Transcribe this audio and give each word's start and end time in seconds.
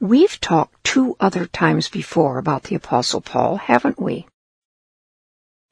We've 0.00 0.38
talked 0.40 0.84
two 0.84 1.16
other 1.18 1.46
times 1.46 1.88
before 1.88 2.36
about 2.36 2.64
the 2.64 2.74
Apostle 2.74 3.22
Paul, 3.22 3.56
haven't 3.56 3.98
we? 3.98 4.26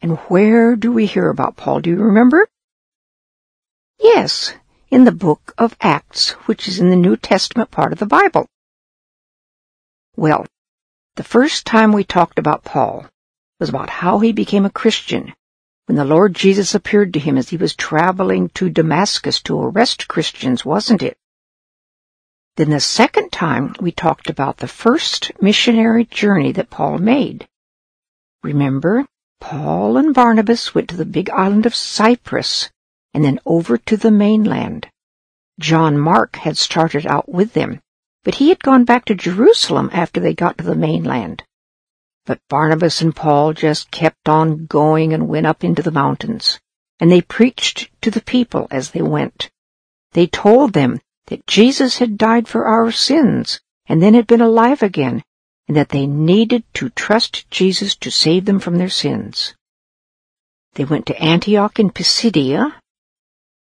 And 0.00 0.16
where 0.28 0.76
do 0.76 0.92
we 0.92 1.04
hear 1.04 1.28
about 1.28 1.56
Paul? 1.56 1.80
Do 1.80 1.90
you 1.90 1.96
remember? 1.96 2.46
Yes, 4.00 4.54
in 4.90 5.04
the 5.04 5.12
book 5.12 5.52
of 5.58 5.76
Acts, 5.80 6.30
which 6.46 6.68
is 6.68 6.80
in 6.80 6.88
the 6.88 6.96
New 6.96 7.16
Testament 7.16 7.70
part 7.70 7.92
of 7.92 7.98
the 7.98 8.06
Bible. 8.06 8.46
Well, 10.16 10.46
the 11.16 11.24
first 11.24 11.66
time 11.66 11.92
we 11.92 12.04
talked 12.04 12.38
about 12.38 12.64
Paul 12.64 13.06
was 13.60 13.68
about 13.68 13.90
how 13.90 14.20
he 14.20 14.32
became 14.32 14.64
a 14.64 14.70
Christian 14.70 15.34
when 15.86 15.96
the 15.96 16.04
Lord 16.04 16.34
Jesus 16.34 16.74
appeared 16.74 17.12
to 17.12 17.20
him 17.20 17.36
as 17.36 17.50
he 17.50 17.58
was 17.58 17.74
traveling 17.74 18.48
to 18.50 18.70
Damascus 18.70 19.42
to 19.42 19.60
arrest 19.60 20.08
Christians, 20.08 20.64
wasn't 20.64 21.02
it? 21.02 21.18
Then 22.56 22.70
the 22.70 22.80
second 22.80 23.32
time 23.32 23.74
we 23.80 23.90
talked 23.90 24.30
about 24.30 24.58
the 24.58 24.68
first 24.68 25.32
missionary 25.42 26.04
journey 26.04 26.52
that 26.52 26.70
Paul 26.70 26.98
made. 26.98 27.48
Remember, 28.44 29.06
Paul 29.40 29.96
and 29.96 30.14
Barnabas 30.14 30.74
went 30.74 30.88
to 30.90 30.96
the 30.96 31.04
big 31.04 31.28
island 31.30 31.66
of 31.66 31.74
Cyprus 31.74 32.70
and 33.12 33.24
then 33.24 33.40
over 33.44 33.76
to 33.78 33.96
the 33.96 34.10
mainland. 34.10 34.88
John 35.58 35.98
Mark 35.98 36.36
had 36.36 36.56
started 36.56 37.06
out 37.06 37.28
with 37.28 37.54
them, 37.54 37.80
but 38.22 38.36
he 38.36 38.48
had 38.50 38.62
gone 38.62 38.84
back 38.84 39.04
to 39.06 39.14
Jerusalem 39.14 39.90
after 39.92 40.20
they 40.20 40.34
got 40.34 40.58
to 40.58 40.64
the 40.64 40.74
mainland. 40.74 41.42
But 42.26 42.40
Barnabas 42.48 43.00
and 43.00 43.14
Paul 43.14 43.52
just 43.52 43.90
kept 43.90 44.28
on 44.28 44.66
going 44.66 45.12
and 45.12 45.28
went 45.28 45.46
up 45.46 45.62
into 45.62 45.82
the 45.82 45.90
mountains, 45.90 46.58
and 46.98 47.10
they 47.10 47.20
preached 47.20 47.90
to 48.02 48.10
the 48.10 48.22
people 48.22 48.66
as 48.70 48.90
they 48.90 49.02
went. 49.02 49.50
They 50.12 50.26
told 50.26 50.72
them 50.72 51.00
that 51.26 51.46
Jesus 51.46 51.98
had 51.98 52.18
died 52.18 52.48
for 52.48 52.66
our 52.66 52.90
sins 52.90 53.60
and 53.86 54.02
then 54.02 54.14
had 54.14 54.26
been 54.26 54.40
alive 54.40 54.82
again, 54.82 55.22
and 55.68 55.76
that 55.76 55.90
they 55.90 56.06
needed 56.06 56.64
to 56.74 56.90
trust 56.90 57.50
Jesus 57.50 57.94
to 57.96 58.10
save 58.10 58.44
them 58.44 58.58
from 58.58 58.76
their 58.76 58.88
sins. 58.88 59.54
They 60.74 60.84
went 60.84 61.06
to 61.06 61.22
Antioch 61.22 61.78
in 61.78 61.90
Pisidia, 61.90 62.80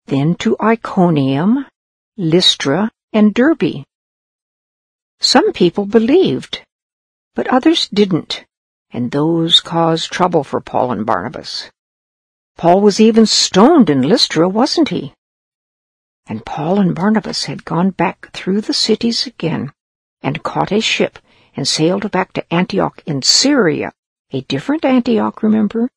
then 0.05 0.35
to 0.35 0.55
Iconium, 0.61 1.65
Lystra, 2.17 2.89
and 3.13 3.33
Derbe. 3.33 3.83
Some 5.19 5.51
people 5.53 5.85
believed, 5.85 6.63
but 7.35 7.47
others 7.47 7.87
didn't, 7.89 8.45
and 8.91 9.11
those 9.11 9.59
caused 9.59 10.11
trouble 10.11 10.43
for 10.43 10.61
Paul 10.61 10.91
and 10.91 11.05
Barnabas. 11.05 11.69
Paul 12.57 12.81
was 12.81 12.99
even 12.99 13.25
stoned 13.25 13.89
in 13.89 14.01
Lystra, 14.01 14.47
wasn't 14.49 14.89
he? 14.89 15.13
And 16.27 16.45
Paul 16.45 16.79
and 16.79 16.95
Barnabas 16.95 17.45
had 17.45 17.65
gone 17.65 17.89
back 17.89 18.31
through 18.31 18.61
the 18.61 18.73
cities 18.73 19.27
again 19.27 19.71
and 20.21 20.43
caught 20.43 20.71
a 20.71 20.79
ship 20.79 21.19
and 21.55 21.67
sailed 21.67 22.09
back 22.11 22.33
to 22.33 22.53
Antioch 22.53 23.01
in 23.05 23.21
Syria, 23.21 23.91
a 24.31 24.41
different 24.41 24.85
Antioch, 24.85 25.43
remember, 25.43 25.89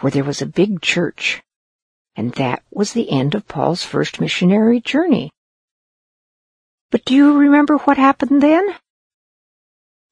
where 0.00 0.10
there 0.10 0.24
was 0.24 0.40
a 0.40 0.46
big 0.46 0.80
church. 0.80 1.42
And 2.16 2.32
that 2.34 2.62
was 2.70 2.92
the 2.92 3.10
end 3.10 3.34
of 3.34 3.48
Paul's 3.48 3.82
first 3.82 4.20
missionary 4.20 4.80
journey. 4.80 5.30
But 6.90 7.04
do 7.04 7.14
you 7.14 7.36
remember 7.36 7.76
what 7.78 7.98
happened 7.98 8.42
then? 8.42 8.74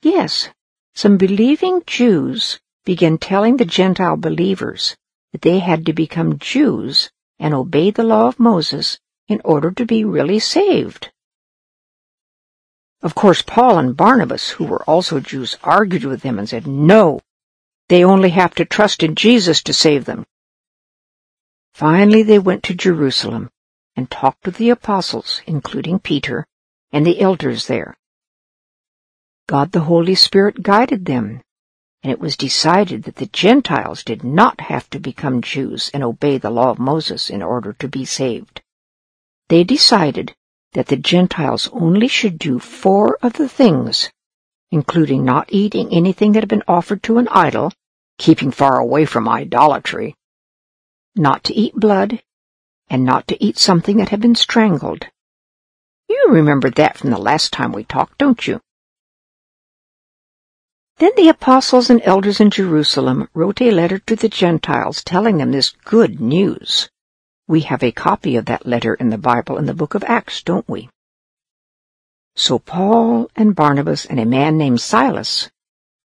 Yes, 0.02 0.50
some 0.94 1.16
believing 1.16 1.82
Jews 1.86 2.60
began 2.84 3.18
telling 3.18 3.56
the 3.56 3.64
Gentile 3.64 4.16
believers 4.16 4.96
that 5.32 5.42
they 5.42 5.58
had 5.58 5.86
to 5.86 5.92
become 5.92 6.38
Jews 6.38 7.10
and 7.38 7.54
obey 7.54 7.90
the 7.90 8.04
law 8.04 8.28
of 8.28 8.38
Moses 8.38 8.98
in 9.28 9.40
order 9.44 9.70
to 9.72 9.84
be 9.84 10.04
really 10.04 10.38
saved. 10.38 11.10
Of 13.02 13.14
course, 13.14 13.42
Paul 13.42 13.78
and 13.78 13.96
Barnabas, 13.96 14.50
who 14.50 14.64
were 14.64 14.82
also 14.84 15.20
Jews, 15.20 15.56
argued 15.62 16.04
with 16.04 16.22
them 16.22 16.38
and 16.38 16.48
said, 16.48 16.66
no, 16.66 17.20
they 17.88 18.02
only 18.04 18.30
have 18.30 18.54
to 18.56 18.64
trust 18.64 19.02
in 19.02 19.14
Jesus 19.14 19.62
to 19.64 19.72
save 19.72 20.04
them. 20.04 20.26
Finally, 21.74 22.22
they 22.22 22.38
went 22.38 22.62
to 22.64 22.74
Jerusalem 22.74 23.50
and 23.94 24.10
talked 24.10 24.46
with 24.46 24.56
the 24.56 24.70
apostles, 24.70 25.42
including 25.46 25.98
Peter, 25.98 26.46
and 26.92 27.06
the 27.06 27.20
elders 27.20 27.66
there. 27.66 27.96
God 29.46 29.72
the 29.72 29.80
Holy 29.80 30.14
Spirit 30.14 30.62
guided 30.62 31.04
them, 31.04 31.42
and 32.02 32.10
it 32.10 32.18
was 32.18 32.36
decided 32.36 33.04
that 33.04 33.16
the 33.16 33.26
Gentiles 33.26 34.02
did 34.02 34.24
not 34.24 34.60
have 34.62 34.88
to 34.90 34.98
become 34.98 35.42
Jews 35.42 35.90
and 35.94 36.02
obey 36.02 36.38
the 36.38 36.50
law 36.50 36.70
of 36.70 36.78
Moses 36.78 37.30
in 37.30 37.42
order 37.42 37.72
to 37.74 37.88
be 37.88 38.04
saved. 38.04 38.62
They 39.48 39.62
decided 39.62 40.34
that 40.72 40.88
the 40.88 40.96
Gentiles 40.96 41.68
only 41.72 42.08
should 42.08 42.38
do 42.38 42.58
four 42.58 43.16
of 43.22 43.34
the 43.34 43.48
things, 43.48 44.10
including 44.70 45.24
not 45.24 45.48
eating 45.50 45.92
anything 45.92 46.32
that 46.32 46.40
had 46.40 46.48
been 46.48 46.64
offered 46.66 47.02
to 47.04 47.18
an 47.18 47.28
idol, 47.28 47.72
keeping 48.18 48.50
far 48.50 48.78
away 48.78 49.04
from 49.04 49.28
idolatry, 49.28 50.16
not 51.14 51.44
to 51.44 51.54
eat 51.54 51.74
blood, 51.74 52.22
and 52.88 53.04
not 53.04 53.28
to 53.28 53.42
eat 53.42 53.56
something 53.56 53.96
that 53.98 54.08
had 54.08 54.20
been 54.20 54.34
strangled. 54.34 55.06
You 56.08 56.26
remember 56.28 56.70
that 56.70 56.98
from 56.98 57.10
the 57.10 57.18
last 57.18 57.52
time 57.52 57.72
we 57.72 57.84
talked, 57.84 58.18
don't 58.18 58.46
you? 58.46 58.60
Then 60.98 61.12
the 61.16 61.28
apostles 61.28 61.90
and 61.90 62.00
elders 62.02 62.40
in 62.40 62.50
Jerusalem 62.50 63.28
wrote 63.34 63.60
a 63.60 63.70
letter 63.70 63.98
to 64.00 64.16
the 64.16 64.28
Gentiles 64.28 65.04
telling 65.04 65.36
them 65.38 65.52
this 65.52 65.70
good 65.70 66.20
news. 66.20 66.88
We 67.48 67.60
have 67.60 67.82
a 67.84 67.92
copy 67.92 68.36
of 68.36 68.46
that 68.46 68.66
letter 68.66 68.94
in 68.94 69.10
the 69.10 69.18
Bible 69.18 69.56
in 69.56 69.66
the 69.66 69.74
book 69.74 69.94
of 69.94 70.02
Acts, 70.02 70.42
don't 70.42 70.68
we? 70.68 70.88
So 72.34 72.58
Paul 72.58 73.30
and 73.36 73.54
Barnabas 73.54 74.04
and 74.04 74.18
a 74.18 74.24
man 74.24 74.58
named 74.58 74.80
Silas 74.80 75.48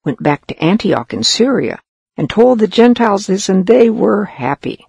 went 0.04 0.22
back 0.22 0.46
to 0.46 0.58
Antioch 0.64 1.12
in 1.12 1.22
Syria 1.22 1.78
and 2.16 2.30
told 2.30 2.58
the 2.58 2.66
Gentiles 2.66 3.26
this, 3.26 3.50
and 3.50 3.66
they 3.66 3.90
were 3.90 4.24
happy. 4.24 4.86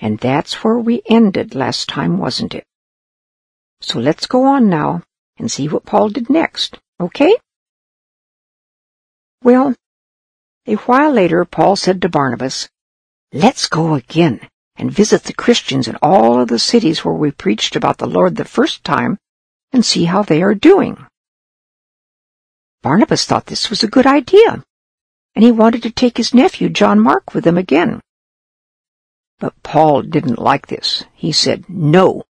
And 0.00 0.18
that's 0.18 0.64
where 0.64 0.78
we 0.78 1.02
ended 1.06 1.54
last 1.54 1.88
time, 1.88 2.18
wasn't 2.18 2.54
it? 2.54 2.64
So 3.82 3.98
let's 3.98 4.26
go 4.26 4.44
on 4.44 4.70
now 4.70 5.02
and 5.36 5.50
see 5.50 5.68
what 5.68 5.84
Paul 5.84 6.08
did 6.08 6.30
next, 6.30 6.78
okay? 6.98 7.36
Well, 9.42 9.74
a 10.66 10.74
while 10.76 11.12
later, 11.12 11.44
Paul 11.44 11.76
said 11.76 12.00
to 12.02 12.08
Barnabas, 12.08 12.70
Let's 13.32 13.68
go 13.68 13.94
again 13.94 14.40
and 14.78 14.90
visit 14.90 15.24
the 15.24 15.32
Christians 15.32 15.88
in 15.88 15.96
all 16.02 16.40
of 16.40 16.48
the 16.48 16.58
cities 16.58 17.04
where 17.04 17.14
we 17.14 17.30
preached 17.30 17.76
about 17.76 17.98
the 17.98 18.06
Lord 18.06 18.36
the 18.36 18.44
first 18.44 18.84
time 18.84 19.18
and 19.72 19.84
see 19.84 20.04
how 20.04 20.22
they 20.22 20.42
are 20.42 20.54
doing. 20.54 21.06
Barnabas 22.82 23.24
thought 23.24 23.46
this 23.46 23.70
was 23.70 23.82
a 23.82 23.88
good 23.88 24.06
idea, 24.06 24.62
and 25.34 25.44
he 25.44 25.50
wanted 25.50 25.82
to 25.82 25.90
take 25.90 26.16
his 26.16 26.34
nephew 26.34 26.68
John 26.68 27.00
Mark 27.00 27.34
with 27.34 27.46
him 27.46 27.58
again. 27.58 28.00
But 29.38 29.60
Paul 29.62 30.02
didn't 30.02 30.38
like 30.38 30.68
this. 30.68 31.04
He 31.14 31.32
said, 31.32 31.68
No, 31.68 32.24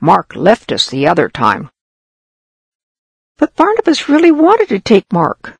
Mark 0.00 0.34
left 0.34 0.72
us 0.72 0.88
the 0.88 1.06
other 1.06 1.28
time. 1.28 1.70
But 3.38 3.56
Barnabas 3.56 4.08
really 4.08 4.32
wanted 4.32 4.68
to 4.68 4.80
take 4.80 5.12
Mark. 5.12 5.56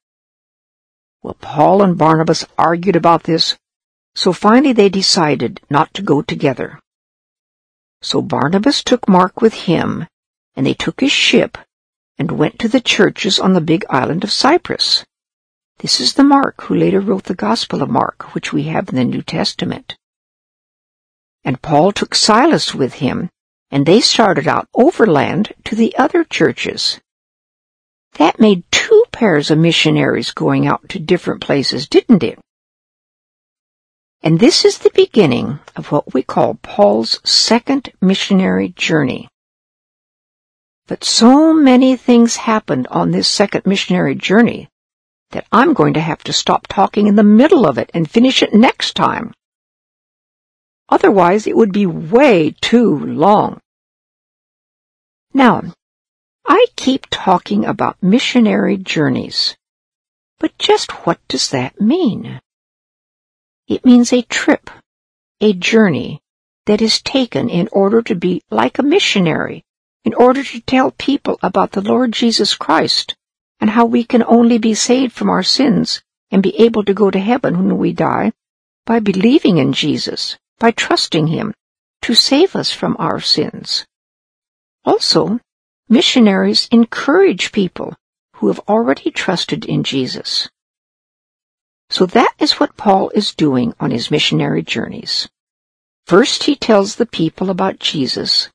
Well, 1.23 1.37
Paul 1.41 1.83
and 1.83 1.97
Barnabas 1.97 2.45
argued 2.59 2.97
about 2.97 3.23
this 3.23 3.57
so 4.15 4.33
finally 4.33 4.73
they 4.73 4.89
decided 4.89 5.61
not 5.71 5.93
to 5.95 6.03
go 6.03 6.23
together. 6.23 6.79
So 8.03 8.21
Barnabas 8.21 8.83
took 8.83 9.09
Mark 9.09 9.41
with 9.41 9.55
him, 9.55 10.07
and 10.55 10.67
they 10.67 10.75
took 10.75 11.01
his 11.01 11.13
ship 11.13 11.57
and 12.19 12.33
went 12.33 12.59
to 12.59 12.69
the 12.69 12.81
churches 12.81 13.39
on 13.39 13.53
the 13.53 13.61
big 13.61 13.85
island 13.89 14.25
of 14.25 14.33
Cyprus. 14.33 15.05
This 15.79 16.01
is 16.01 16.15
the 16.15 16.25
Mark 16.25 16.63
who 16.63 16.75
later 16.75 17.01
wrote 17.01 17.25
the 17.25 17.35
Gospel 17.35 17.83
of 17.83 17.91
Mark, 17.91 18.35
which 18.35 18.53
we 18.53 18.65
have 18.65 18.89
in 18.89 18.97
the 18.97 19.05
New 19.05 19.23
Testament. 19.23 19.97
And 21.45 21.63
Paul 21.63 21.91
took 21.93 22.15
Silas 22.15 22.75
with 22.75 22.95
him, 22.95 23.31
and 23.71 23.87
they 23.87 24.01
started 24.01 24.47
out 24.47 24.69
overland 24.75 25.53
to 25.65 25.75
the 25.75 25.97
other 25.97 26.23
churches. 26.25 27.01
That 28.15 28.39
made 28.39 28.65
two 28.71 29.05
pairs 29.11 29.51
of 29.51 29.59
missionaries 29.59 30.33
going 30.33 30.67
out 30.67 30.89
to 30.91 30.99
different 30.99 31.41
places, 31.41 31.89
didn't 31.89 32.23
it? 32.23 32.39
And 34.23 34.39
this 34.39 34.65
is 34.65 34.79
the 34.79 34.93
beginning 34.95 35.59
of 35.75 35.91
what 35.91 36.15
we 36.15 36.23
call 36.23 36.55
Paul's 36.63 37.19
second 37.29 37.91
missionary 38.01 38.69
journey. 38.69 39.29
But 40.87 41.03
so 41.03 41.53
many 41.53 41.97
things 41.97 42.37
happened 42.37 42.87
on 42.89 43.11
this 43.11 43.27
second 43.27 43.67
missionary 43.67 44.15
journey 44.15 44.69
that 45.31 45.47
I'm 45.51 45.75
going 45.75 45.95
to 45.95 46.01
have 46.01 46.23
to 46.25 46.33
stop 46.33 46.69
talking 46.69 47.09
in 47.09 47.17
the 47.17 47.25
middle 47.25 47.67
of 47.67 47.79
it 47.79 47.91
and 47.95 48.09
finish 48.09 48.43
it 48.43 48.55
next 48.55 48.95
time. 48.95 49.35
Otherwise, 50.89 51.47
it 51.47 51.57
would 51.57 51.73
be 51.73 51.87
way 51.87 52.55
too 52.61 52.99
long. 52.99 53.59
Now, 55.35 55.63
I 56.47 56.67
keep 56.77 57.07
talking 57.11 57.65
about 57.65 58.03
missionary 58.03 58.77
journeys. 58.77 59.57
But 60.39 60.57
just 60.59 61.07
what 61.07 61.19
does 61.29 61.49
that 61.51 61.81
mean? 61.81 62.41
It 63.73 63.87
means 63.87 64.13
a 64.13 64.21
trip, 64.21 64.69
a 65.41 65.55
journey 65.55 66.21
that 66.67 66.83
is 66.83 67.01
taken 67.01 67.49
in 67.49 67.71
order 67.73 68.03
to 68.03 68.15
be 68.15 68.43
like 68.51 68.79
a 68.79 68.83
missionary, 68.83 69.65
in 70.05 70.13
order 70.13 70.45
to 70.45 70.61
tell 70.61 70.91
people 70.91 71.39
about 71.43 71.73
the 71.73 71.81
Lord 71.81 72.13
Jesus 72.13 72.55
Christ 72.55 73.17
and 73.61 73.71
how 73.71 73.87
we 73.87 74.05
can 74.05 74.23
only 74.25 74.59
be 74.59 74.75
saved 74.75 75.15
from 75.15 75.31
our 75.31 75.43
sins 75.43 76.03
and 76.31 76.43
be 76.43 76.55
able 76.61 76.85
to 76.85 76.93
go 76.93 77.11
to 77.11 77.19
heaven 77.19 77.57
when 77.57 77.79
we 77.79 77.95
die 77.95 78.33
by 78.85 79.01
believing 79.01 79.57
in 79.57 79.73
Jesus, 79.73 80.37
by 80.59 80.71
trusting 80.71 81.29
Him 81.29 81.55
to 82.03 82.13
save 82.13 82.55
us 82.55 82.73
from 82.73 82.95
our 82.99 83.21
sins. 83.21 83.87
Also, 84.85 85.41
missionaries 85.89 86.69
encourage 86.71 87.53
people 87.53 87.97
who 88.35 88.49
have 88.49 88.61
already 88.69 89.11
trusted 89.11 89.65
in 89.65 89.83
Jesus. 89.83 90.51
So 91.93 92.07
that 92.07 92.33
is 92.39 92.53
what 92.53 92.79
Paul 92.79 93.11
is 93.11 93.35
doing 93.35 93.75
on 93.79 93.91
his 93.91 94.11
missionary 94.11 94.63
journeys. 94.63 95.29
First 96.07 96.45
he 96.45 96.57
tells 96.57 96.97
the 96.97 97.05
people 97.05 97.51
about 97.51 97.81
Jesus, 97.81 98.49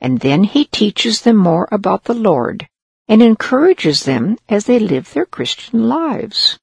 and 0.00 0.18
then 0.18 0.42
he 0.42 0.64
teaches 0.64 1.20
them 1.20 1.36
more 1.36 1.68
about 1.70 2.04
the 2.04 2.20
Lord 2.30 2.68
and 3.06 3.22
encourages 3.22 4.02
them 4.02 4.36
as 4.48 4.64
they 4.64 4.80
live 4.80 5.12
their 5.12 5.26
Christian 5.26 5.88
lives. 5.88 6.58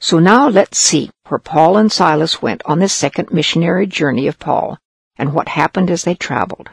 So 0.00 0.18
now 0.18 0.48
let's 0.48 0.78
see 0.78 1.10
where 1.26 1.38
Paul 1.38 1.76
and 1.76 1.92
Silas 1.92 2.40
went 2.40 2.62
on 2.64 2.78
this 2.78 2.94
second 2.94 3.30
missionary 3.30 3.86
journey 3.86 4.26
of 4.26 4.38
Paul 4.38 4.78
and 5.18 5.34
what 5.34 5.48
happened 5.48 5.90
as 5.90 6.04
they 6.04 6.14
traveled. 6.14 6.70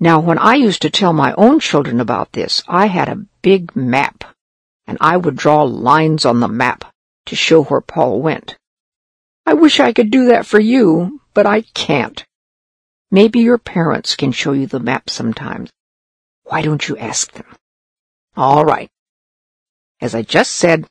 Now, 0.00 0.18
when 0.18 0.38
I 0.38 0.56
used 0.56 0.82
to 0.82 0.90
tell 0.90 1.12
my 1.12 1.32
own 1.34 1.60
children 1.60 2.00
about 2.00 2.32
this, 2.32 2.64
I 2.66 2.86
had 2.86 3.08
a 3.08 3.24
big 3.40 3.76
map 3.76 4.24
and 4.90 4.98
I 5.00 5.16
would 5.16 5.36
draw 5.36 5.62
lines 5.62 6.24
on 6.24 6.40
the 6.40 6.48
map 6.48 6.92
to 7.26 7.36
show 7.36 7.62
where 7.62 7.80
Paul 7.80 8.20
went. 8.20 8.56
I 9.46 9.54
wish 9.54 9.78
I 9.78 9.92
could 9.92 10.10
do 10.10 10.26
that 10.26 10.46
for 10.46 10.58
you, 10.58 11.20
but 11.32 11.46
I 11.46 11.60
can't. 11.60 12.26
Maybe 13.08 13.38
your 13.38 13.56
parents 13.56 14.16
can 14.16 14.32
show 14.32 14.50
you 14.50 14.66
the 14.66 14.80
map 14.80 15.08
sometimes. 15.08 15.70
Why 16.42 16.62
don't 16.62 16.88
you 16.88 16.96
ask 16.96 17.30
them? 17.30 17.46
All 18.36 18.64
right. 18.64 18.90
As 20.00 20.12
I 20.12 20.22
just 20.22 20.50
said, 20.50 20.88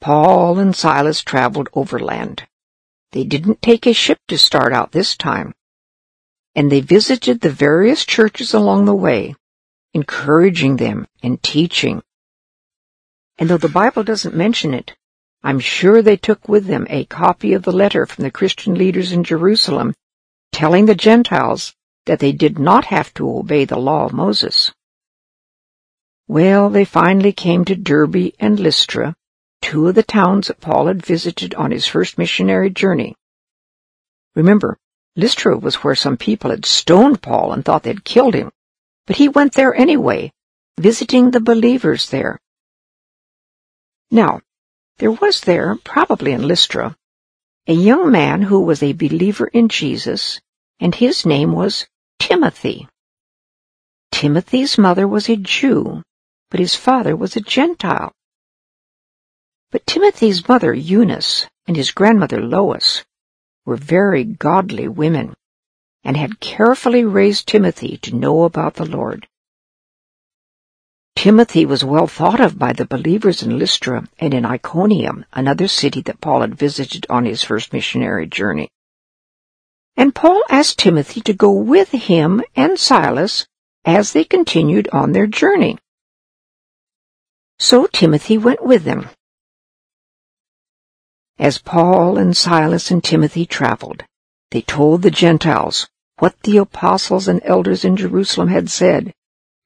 Paul 0.00 0.60
and 0.60 0.76
Silas 0.76 1.20
traveled 1.20 1.70
overland. 1.74 2.44
They 3.10 3.24
didn't 3.24 3.62
take 3.62 3.84
a 3.84 3.92
ship 3.92 4.18
to 4.28 4.38
start 4.38 4.72
out 4.72 4.92
this 4.92 5.16
time. 5.16 5.54
And 6.54 6.70
they 6.70 6.82
visited 6.82 7.40
the 7.40 7.50
various 7.50 8.04
churches 8.04 8.54
along 8.54 8.84
the 8.84 8.94
way, 8.94 9.34
encouraging 9.92 10.76
them 10.76 11.08
and 11.20 11.42
teaching 11.42 12.04
and 13.40 13.48
though 13.48 13.56
the 13.56 13.70
Bible 13.70 14.04
doesn't 14.04 14.36
mention 14.36 14.74
it, 14.74 14.94
I'm 15.42 15.60
sure 15.60 16.02
they 16.02 16.18
took 16.18 16.46
with 16.46 16.66
them 16.66 16.86
a 16.90 17.06
copy 17.06 17.54
of 17.54 17.62
the 17.62 17.72
letter 17.72 18.04
from 18.04 18.22
the 18.22 18.30
Christian 18.30 18.74
leaders 18.74 19.12
in 19.12 19.24
Jerusalem 19.24 19.94
telling 20.52 20.84
the 20.84 20.94
Gentiles 20.94 21.74
that 22.04 22.18
they 22.18 22.32
did 22.32 22.58
not 22.58 22.84
have 22.86 23.14
to 23.14 23.38
obey 23.38 23.64
the 23.64 23.78
law 23.78 24.04
of 24.04 24.12
Moses. 24.12 24.72
Well, 26.28 26.68
they 26.68 26.84
finally 26.84 27.32
came 27.32 27.64
to 27.64 27.74
Derbe 27.74 28.34
and 28.38 28.60
Lystra, 28.60 29.14
two 29.62 29.88
of 29.88 29.94
the 29.94 30.02
towns 30.02 30.48
that 30.48 30.60
Paul 30.60 30.88
had 30.88 31.04
visited 31.04 31.54
on 31.54 31.70
his 31.70 31.86
first 31.86 32.18
missionary 32.18 32.68
journey. 32.68 33.14
Remember, 34.34 34.76
Lystra 35.16 35.56
was 35.56 35.76
where 35.76 35.94
some 35.94 36.18
people 36.18 36.50
had 36.50 36.66
stoned 36.66 37.22
Paul 37.22 37.54
and 37.54 37.64
thought 37.64 37.84
they'd 37.84 38.04
killed 38.04 38.34
him, 38.34 38.50
but 39.06 39.16
he 39.16 39.30
went 39.30 39.54
there 39.54 39.74
anyway, 39.74 40.30
visiting 40.78 41.30
the 41.30 41.40
believers 41.40 42.10
there. 42.10 42.38
Now, 44.10 44.40
there 44.98 45.12
was 45.12 45.40
there, 45.40 45.76
probably 45.76 46.32
in 46.32 46.46
Lystra, 46.46 46.96
a 47.66 47.72
young 47.72 48.10
man 48.10 48.42
who 48.42 48.60
was 48.60 48.82
a 48.82 48.92
believer 48.92 49.46
in 49.46 49.68
Jesus, 49.68 50.40
and 50.80 50.94
his 50.94 51.24
name 51.24 51.52
was 51.52 51.86
Timothy. 52.18 52.88
Timothy's 54.10 54.76
mother 54.76 55.06
was 55.06 55.28
a 55.28 55.36
Jew, 55.36 56.02
but 56.50 56.60
his 56.60 56.74
father 56.74 57.14
was 57.14 57.36
a 57.36 57.40
Gentile. 57.40 58.12
But 59.70 59.86
Timothy's 59.86 60.48
mother, 60.48 60.74
Eunice, 60.74 61.46
and 61.68 61.76
his 61.76 61.92
grandmother, 61.92 62.42
Lois, 62.42 63.04
were 63.64 63.76
very 63.76 64.24
godly 64.24 64.88
women, 64.88 65.34
and 66.02 66.16
had 66.16 66.40
carefully 66.40 67.04
raised 67.04 67.46
Timothy 67.46 67.96
to 67.98 68.16
know 68.16 68.42
about 68.42 68.74
the 68.74 68.84
Lord. 68.84 69.28
Timothy 71.16 71.66
was 71.66 71.84
well 71.84 72.06
thought 72.06 72.40
of 72.40 72.58
by 72.58 72.72
the 72.72 72.86
believers 72.86 73.42
in 73.42 73.58
Lystra 73.58 74.08
and 74.18 74.32
in 74.32 74.46
Iconium, 74.46 75.26
another 75.32 75.68
city 75.68 76.00
that 76.02 76.20
Paul 76.20 76.40
had 76.40 76.54
visited 76.54 77.06
on 77.10 77.26
his 77.26 77.42
first 77.42 77.72
missionary 77.72 78.26
journey. 78.26 78.70
And 79.96 80.14
Paul 80.14 80.42
asked 80.48 80.78
Timothy 80.78 81.20
to 81.20 81.34
go 81.34 81.52
with 81.52 81.90
him 81.90 82.42
and 82.56 82.78
Silas 82.78 83.46
as 83.84 84.12
they 84.12 84.24
continued 84.24 84.88
on 84.92 85.12
their 85.12 85.26
journey. 85.26 85.76
So 87.58 87.86
Timothy 87.86 88.38
went 88.38 88.64
with 88.64 88.84
them. 88.84 89.10
As 91.38 91.58
Paul 91.58 92.16
and 92.16 92.36
Silas 92.36 92.90
and 92.90 93.04
Timothy 93.04 93.44
traveled, 93.44 94.04
they 94.50 94.62
told 94.62 95.02
the 95.02 95.10
Gentiles 95.10 95.86
what 96.18 96.40
the 96.44 96.56
apostles 96.56 97.28
and 97.28 97.42
elders 97.44 97.84
in 97.84 97.96
Jerusalem 97.96 98.48
had 98.48 98.70
said 98.70 99.12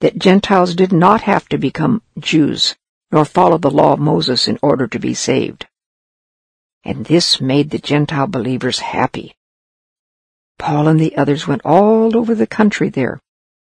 that 0.00 0.18
Gentiles 0.18 0.74
did 0.74 0.92
not 0.92 1.22
have 1.22 1.48
to 1.48 1.58
become 1.58 2.02
Jews 2.18 2.76
nor 3.14 3.24
follow 3.24 3.58
the 3.58 3.70
law 3.70 3.92
of 3.92 4.00
Moses 4.00 4.48
in 4.48 4.58
order 4.60 4.88
to 4.88 4.98
be 4.98 5.14
saved. 5.14 5.68
And 6.82 7.06
this 7.06 7.40
made 7.40 7.70
the 7.70 7.78
Gentile 7.78 8.26
believers 8.26 8.80
happy. 8.80 9.36
Paul 10.58 10.88
and 10.88 10.98
the 10.98 11.16
others 11.16 11.46
went 11.46 11.62
all 11.64 12.16
over 12.16 12.34
the 12.34 12.48
country 12.48 12.88
there, 12.88 13.20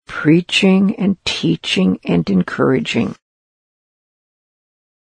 preaching 0.07 0.97
and 0.97 1.23
teaching 1.27 2.01
and 2.05 2.29
encouraging. 2.31 3.17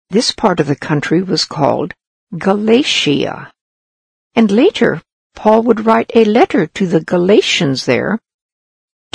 This 0.09 0.33
part 0.33 0.59
of 0.59 0.67
the 0.67 0.75
country 0.75 1.21
was 1.21 1.45
called 1.45 1.93
Galatia. 2.37 3.53
And 4.35 4.51
later, 4.51 5.01
Paul 5.33 5.63
would 5.63 5.85
write 5.85 6.11
a 6.13 6.25
letter 6.25 6.67
to 6.67 6.87
the 6.87 7.03
Galatians 7.03 7.85
there 7.85 8.19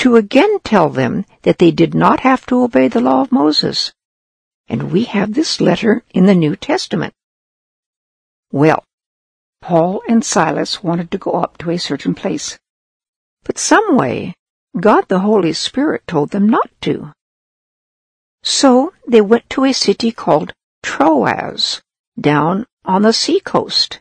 to 0.01 0.17
again 0.17 0.59
tell 0.65 0.89
them 0.89 1.27
that 1.43 1.59
they 1.59 1.71
did 1.71 1.95
not 1.95 2.21
have 2.21 2.47
to 2.47 2.63
obey 2.63 2.89
the 2.89 3.03
law 3.03 3.21
of 3.21 3.31
Moses. 3.31 3.93
And 4.67 4.91
we 4.91 5.05
have 5.05 5.35
this 5.35 5.61
letter 5.61 6.03
in 6.15 6.25
the 6.25 6.35
New 6.35 6.57
Testament. 6.57 7.13
Well, 8.51 8.83
Paul 9.61 10.01
and 10.09 10.25
Silas 10.25 10.83
wanted 10.83 11.11
to 11.11 11.19
go 11.19 11.33
up 11.33 11.59
to 11.59 11.71
a 11.71 11.79
certain 11.79 12.15
place. 12.15 12.59
But 13.45 13.59
some 13.59 13.95
way, 13.95 14.33
God 14.79 15.07
the 15.09 15.19
Holy 15.19 15.53
Spirit 15.53 16.07
told 16.07 16.31
them 16.31 16.49
not 16.49 16.71
to. 16.81 17.13
So 18.43 18.95
they 19.07 19.21
went 19.21 19.51
to 19.51 19.67
a 19.67 19.75
city 19.75 20.13
called 20.13 20.55
Troas, 20.83 21.83
down 22.19 22.65
on 22.87 23.03
the 23.03 23.13
seacoast. 23.13 24.01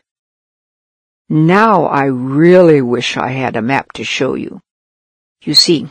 Now 1.28 1.84
I 1.84 2.04
really 2.04 2.80
wish 2.80 3.18
I 3.18 3.32
had 3.32 3.54
a 3.54 3.60
map 3.60 3.92
to 3.92 4.02
show 4.02 4.32
you. 4.32 4.62
You 5.42 5.54
see, 5.54 5.88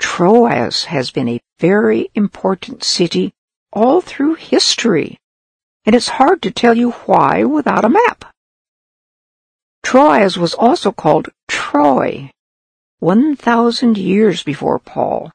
Troas 0.00 0.86
has 0.86 1.12
been 1.12 1.28
a 1.28 1.40
very 1.60 2.10
important 2.16 2.82
city 2.82 3.32
all 3.72 4.00
through 4.00 4.34
history, 4.34 5.18
and 5.84 5.94
it's 5.94 6.08
hard 6.08 6.42
to 6.42 6.50
tell 6.50 6.76
you 6.76 6.90
why 7.06 7.44
without 7.44 7.84
a 7.84 7.88
map. 7.88 8.24
Troas 9.84 10.36
was 10.36 10.52
also 10.52 10.90
called 10.90 11.28
Troy, 11.46 12.32
1,000 12.98 13.96
years 13.96 14.42
before 14.42 14.80
Paul, 14.80 15.30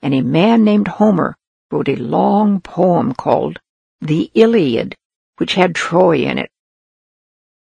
and 0.00 0.14
a 0.14 0.20
man 0.20 0.62
named 0.62 0.86
Homer 0.86 1.34
wrote 1.72 1.88
a 1.88 1.96
long 1.96 2.60
poem 2.60 3.12
called 3.12 3.58
The 4.00 4.30
Iliad, 4.34 4.94
which 5.38 5.54
had 5.54 5.74
Troy 5.74 6.18
in 6.18 6.38
it. 6.38 6.50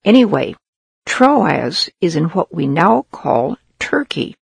Anyway, 0.03 0.55
Troas 1.05 1.89
is 2.01 2.17
in 2.17 2.25
what 2.25 2.53
we 2.53 2.67
now 2.67 3.05
call 3.12 3.57
Turkey 3.79 4.36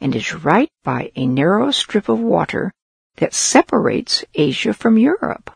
and 0.00 0.14
is 0.16 0.34
right 0.34 0.70
by 0.82 1.12
a 1.14 1.26
narrow 1.26 1.70
strip 1.70 2.08
of 2.08 2.18
water 2.18 2.72
that 3.16 3.34
separates 3.34 4.24
Asia 4.34 4.72
from 4.72 4.96
Europe. 4.96 5.50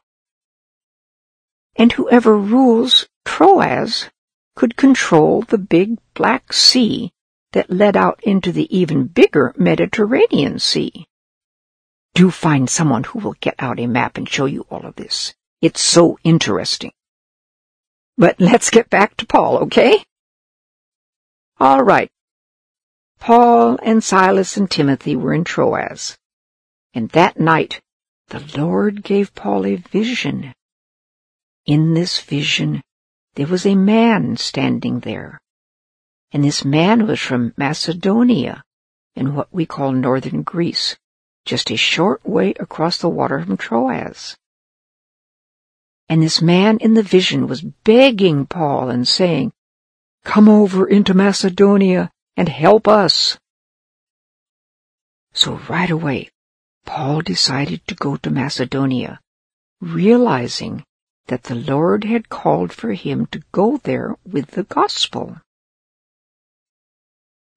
And 1.77 1.93
whoever 1.93 2.37
rules 2.37 3.07
Troas 3.25 4.11
could 4.55 4.77
control 4.77 5.43
the 5.43 5.59
big 5.59 5.99
Black 6.15 6.53
Sea 6.53 7.11
that 7.53 7.71
led 7.71 7.97
out 7.97 8.21
into 8.23 8.53
the 8.53 8.77
even 8.77 9.07
bigger 9.07 9.55
Mediterranean 9.57 10.59
Sea. 10.59 11.07
Do 12.15 12.31
find 12.31 12.71
someone 12.71 13.05
who 13.05 13.19
will 13.19 13.35
get 13.41 13.57
out 13.59 13.81
a 13.81 13.87
map 13.87 14.17
and 14.17 14.29
show 14.29 14.45
you 14.45 14.67
all 14.71 14.87
of 14.87 14.95
this. 14.97 15.35
It's 15.61 15.81
so 15.81 16.19
interesting. 16.23 16.93
But 18.17 18.39
let's 18.39 18.71
get 18.71 18.91
back 18.91 19.17
to 19.17 19.27
Paul, 19.27 19.59
okay? 19.65 20.05
All 21.59 21.83
right. 21.83 22.11
Paul 23.25 23.79
and 23.83 24.05
Silas 24.05 24.59
and 24.59 24.71
Timothy 24.71 25.17
were 25.17 25.33
in 25.33 25.45
Troas. 25.45 26.19
And 26.93 27.09
that 27.13 27.41
night 27.41 27.81
the 28.29 28.45
Lord 28.55 29.03
gave 29.03 29.35
Paul 29.35 29.65
a 29.65 29.77
vision. 29.77 30.53
In 31.65 31.95
this 31.95 32.21
vision 32.21 32.83
there 33.35 33.47
was 33.47 33.65
a 33.65 33.77
man 33.77 34.37
standing 34.37 35.01
there. 35.01 35.41
And 36.33 36.45
this 36.45 36.67
man 36.67 37.07
was 37.07 37.19
from 37.19 37.55
Macedonia, 37.57 38.63
in 39.17 39.35
what 39.35 39.49
we 39.51 39.65
call 39.65 39.93
northern 39.93 40.43
Greece, 40.43 40.99
just 41.47 41.71
a 41.71 41.77
short 41.77 42.23
way 42.27 42.53
across 42.61 42.99
the 42.99 43.09
water 43.09 43.43
from 43.43 43.57
Troas. 43.57 44.37
And 46.11 46.23
this 46.23 46.43
man 46.43 46.77
in 46.77 46.93
the 46.93 47.03
vision 47.03 47.47
was 47.47 47.63
begging 47.63 48.45
Paul 48.45 48.91
and 48.91 49.09
saying, 49.09 49.55
Come 50.25 50.47
over 50.47 50.87
into 50.87 51.15
Macedonia 51.15 52.11
and 52.37 52.49
help 52.49 52.89
us. 52.89 53.39
So 55.33 55.61
right 55.69 55.91
away, 55.91 56.31
Paul 56.85 57.21
decided 57.21 57.87
to 57.87 57.95
go 57.95 58.17
to 58.17 58.31
Macedonia, 58.31 59.21
realizing 59.81 60.85
that 61.27 61.45
the 61.45 61.55
Lord 61.55 62.05
had 62.05 62.29
called 62.29 62.73
for 62.73 62.93
him 62.93 63.27
to 63.27 63.43
go 63.53 63.79
there 63.79 64.17
with 64.25 64.53
the 64.53 64.65
gospel. 64.65 65.41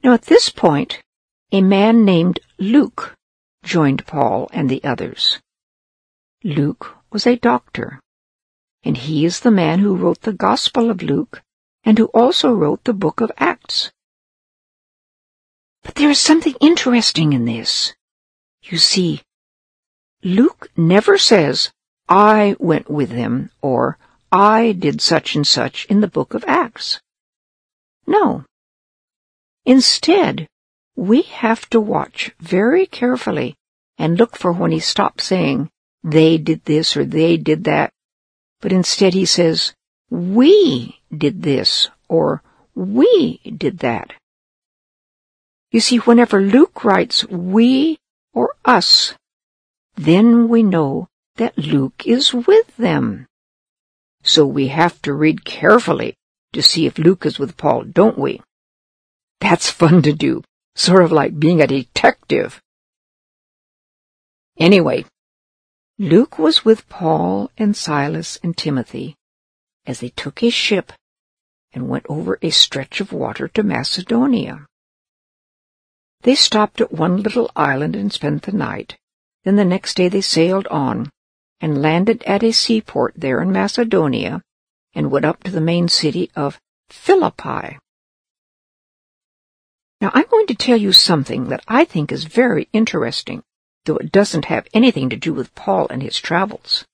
Now 0.03 0.13
at 0.13 0.23
this 0.23 0.49
point, 0.49 1.03
a 1.51 1.61
man 1.61 2.05
named 2.05 2.39
Luke 2.57 3.15
joined 3.63 4.05
Paul 4.05 4.49
and 4.53 4.69
the 4.69 4.83
others. 4.83 5.39
Luke 6.43 6.95
was 7.11 7.27
a 7.27 7.35
doctor, 7.35 7.99
and 8.83 8.95
he 8.95 9.25
is 9.25 9.41
the 9.41 9.51
man 9.51 9.79
who 9.79 9.95
wrote 9.95 10.21
the 10.21 10.33
Gospel 10.33 10.89
of 10.89 11.01
Luke 11.01 11.41
and 11.83 11.97
who 11.97 12.05
also 12.07 12.53
wrote 12.53 12.83
the 12.83 12.93
book 12.93 13.21
of 13.21 13.31
Acts. 13.37 13.91
But 15.87 15.95
there 15.95 16.09
is 16.09 16.19
something 16.19 16.53
interesting 16.59 17.31
in 17.31 17.45
this. 17.45 17.95
You 18.61 18.77
see, 18.77 19.21
Luke 20.21 20.69
never 20.75 21.17
says, 21.17 21.71
I 22.09 22.57
went 22.59 22.89
with 22.89 23.11
them, 23.11 23.51
or 23.61 23.97
I 24.29 24.73
did 24.73 25.01
such 25.01 25.33
and 25.33 25.47
such 25.47 25.85
in 25.85 26.01
the 26.01 26.09
book 26.09 26.33
of 26.33 26.43
Acts. 26.45 26.99
No. 28.05 28.43
Instead, 29.65 30.49
we 30.97 31.21
have 31.21 31.69
to 31.69 31.79
watch 31.79 32.31
very 32.37 32.85
carefully 32.85 33.55
and 33.97 34.17
look 34.17 34.35
for 34.35 34.51
when 34.51 34.71
he 34.71 34.81
stops 34.81 35.23
saying, 35.23 35.69
they 36.03 36.37
did 36.37 36.65
this 36.65 36.97
or 36.97 37.05
they 37.05 37.37
did 37.37 37.63
that, 37.63 37.93
but 38.59 38.73
instead 38.73 39.13
he 39.13 39.25
says, 39.25 39.73
we 40.09 40.99
did 41.17 41.43
this 41.43 41.89
or 42.09 42.43
we 42.75 43.37
did 43.55 43.79
that. 43.79 44.11
You 45.77 45.81
see, 45.81 45.97
whenever 45.97 46.41
Luke 46.41 46.83
writes 46.83 47.23
we 47.27 47.99
or 48.33 48.55
us, 48.65 49.13
then 49.93 50.49
we 50.49 50.63
know 50.63 51.07
that 51.35 51.55
Luke 51.55 52.01
is 52.03 52.33
with 52.33 52.75
them. 52.77 53.27
So 54.23 54.47
we 54.47 54.69
have 54.69 54.99
to 55.03 55.13
read 55.13 55.45
carefully 55.45 56.15
to 56.53 56.63
see 56.63 56.87
if 56.87 56.97
Luke 56.97 57.27
is 57.27 57.37
with 57.37 57.57
Paul, 57.57 57.83
don't 57.83 58.17
we? 58.17 58.41
That's 59.39 59.69
fun 59.81 60.01
to 60.01 60.13
do, 60.13 60.41
sort 60.73 61.03
of 61.03 61.11
like 61.11 61.39
being 61.39 61.61
a 61.61 61.67
detective. 61.67 62.59
Anyway, 64.57 65.05
Luke 65.99 66.39
was 66.39 66.65
with 66.65 66.89
Paul 66.89 67.51
and 67.55 67.77
Silas 67.77 68.39
and 68.41 68.57
Timothy 68.57 69.15
as 69.85 69.99
they 69.99 70.09
took 70.09 70.41
a 70.41 70.49
ship 70.49 70.91
and 71.71 71.87
went 71.87 72.07
over 72.09 72.39
a 72.41 72.49
stretch 72.49 72.99
of 72.99 73.13
water 73.13 73.47
to 73.49 73.61
Macedonia. 73.61 74.66
They 76.21 76.35
stopped 76.35 76.81
at 76.81 76.91
one 76.91 77.21
little 77.21 77.51
island 77.55 77.95
and 77.95 78.11
spent 78.11 78.43
the 78.43 78.51
night. 78.51 78.97
Then 79.43 79.55
the 79.55 79.65
next 79.65 79.95
day 79.95 80.09
they 80.09 80.21
sailed 80.21 80.67
on 80.67 81.09
and 81.61 81.81
landed 81.81 82.23
at 82.23 82.43
a 82.43 82.51
seaport 82.51 83.13
there 83.15 83.41
in 83.41 83.51
Macedonia 83.51 84.41
and 84.93 85.11
went 85.11 85.25
up 85.25 85.43
to 85.43 85.51
the 85.51 85.61
main 85.61 85.87
city 85.87 86.31
of 86.35 86.59
Philippi. 86.89 87.77
Now 90.01 90.11
I'm 90.13 90.27
going 90.29 90.47
to 90.47 90.55
tell 90.55 90.77
you 90.77 90.91
something 90.91 91.49
that 91.49 91.63
I 91.67 91.85
think 91.85 92.11
is 92.11 92.25
very 92.25 92.67
interesting, 92.73 93.43
though 93.85 93.97
it 93.97 94.11
doesn't 94.11 94.45
have 94.45 94.67
anything 94.73 95.09
to 95.09 95.15
do 95.15 95.33
with 95.33 95.55
Paul 95.55 95.87
and 95.89 96.03
his 96.03 96.19
travels. 96.19 96.85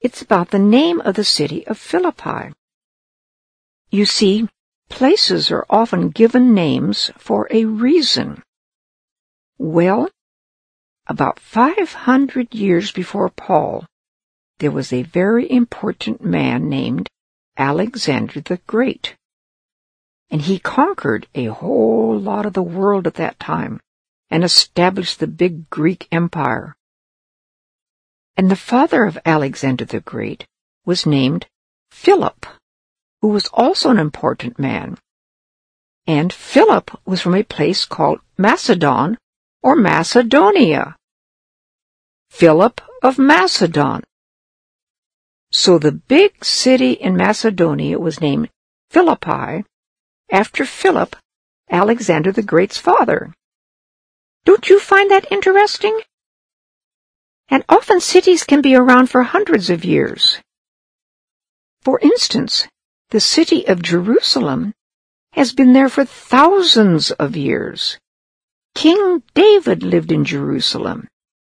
It's 0.00 0.22
about 0.22 0.50
the 0.50 0.58
name 0.58 1.00
of 1.00 1.14
the 1.14 1.24
city 1.24 1.66
of 1.66 1.78
Philippi. 1.78 2.52
You 3.90 4.06
see, 4.06 4.48
places 4.92 5.50
are 5.50 5.64
often 5.70 6.10
given 6.10 6.52
names 6.54 7.10
for 7.16 7.48
a 7.50 7.64
reason. 7.64 8.42
Well, 9.56 10.10
about 11.06 11.40
500 11.40 12.54
years 12.54 12.92
before 12.92 13.30
Paul, 13.30 13.86
there 14.58 14.70
was 14.70 14.92
a 14.92 15.02
very 15.02 15.50
important 15.50 16.22
man 16.22 16.68
named 16.68 17.08
Alexander 17.56 18.42
the 18.42 18.58
Great. 18.66 19.16
And 20.30 20.42
he 20.42 20.58
conquered 20.58 21.26
a 21.34 21.46
whole 21.46 22.18
lot 22.18 22.44
of 22.44 22.52
the 22.52 22.62
world 22.62 23.06
at 23.06 23.14
that 23.14 23.40
time 23.40 23.80
and 24.30 24.44
established 24.44 25.20
the 25.20 25.26
big 25.26 25.70
Greek 25.70 26.06
Empire. 26.12 26.76
And 28.36 28.50
the 28.50 28.56
father 28.70 29.04
of 29.04 29.18
Alexander 29.24 29.86
the 29.86 30.00
Great 30.00 30.46
was 30.84 31.06
named 31.06 31.46
Philip, 31.90 32.46
who 33.22 33.28
was 33.28 33.48
also 33.52 33.88
an 33.88 33.98
important 33.98 34.58
man. 34.58 34.98
And 36.06 36.32
Philip 36.32 36.90
was 37.06 37.22
from 37.22 37.36
a 37.36 37.44
place 37.44 37.84
called 37.84 38.18
Macedon 38.36 39.16
or 39.62 39.76
Macedonia. 39.76 40.96
Philip 42.28 42.80
of 43.02 43.18
Macedon. 43.18 44.02
So 45.52 45.78
the 45.78 45.92
big 45.92 46.44
city 46.44 46.92
in 46.92 47.16
Macedonia 47.16 47.98
was 47.98 48.20
named 48.20 48.48
Philippi 48.90 49.64
after 50.30 50.64
Philip, 50.64 51.14
Alexander 51.70 52.32
the 52.32 52.42
Great's 52.42 52.78
father. 52.78 53.32
Don't 54.44 54.68
you 54.68 54.80
find 54.80 55.10
that 55.10 55.30
interesting? 55.30 56.00
And 57.48 57.64
often 57.68 58.00
cities 58.00 58.42
can 58.42 58.62
be 58.62 58.74
around 58.74 59.08
for 59.08 59.22
hundreds 59.22 59.70
of 59.70 59.84
years. 59.84 60.38
For 61.82 62.00
instance, 62.00 62.66
the 63.12 63.20
city 63.20 63.68
of 63.68 63.82
Jerusalem 63.82 64.72
has 65.34 65.52
been 65.52 65.74
there 65.74 65.90
for 65.90 66.02
thousands 66.02 67.10
of 67.10 67.36
years. 67.36 67.98
King 68.74 69.22
David 69.34 69.82
lived 69.82 70.10
in 70.10 70.24
Jerusalem, 70.24 71.08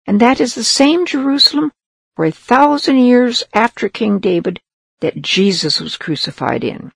and 0.07 0.21
that 0.21 0.41
is 0.41 0.55
the 0.55 0.63
same 0.63 1.05
Jerusalem 1.05 1.73
for 2.15 2.25
a 2.25 2.31
thousand 2.31 2.99
years 2.99 3.43
after 3.53 3.89
King 3.89 4.21
David 4.21 4.61
that 5.01 5.21
Jesus 5.21 5.81
was 5.81 5.97
crucified 5.97 6.63
in. 6.63 6.93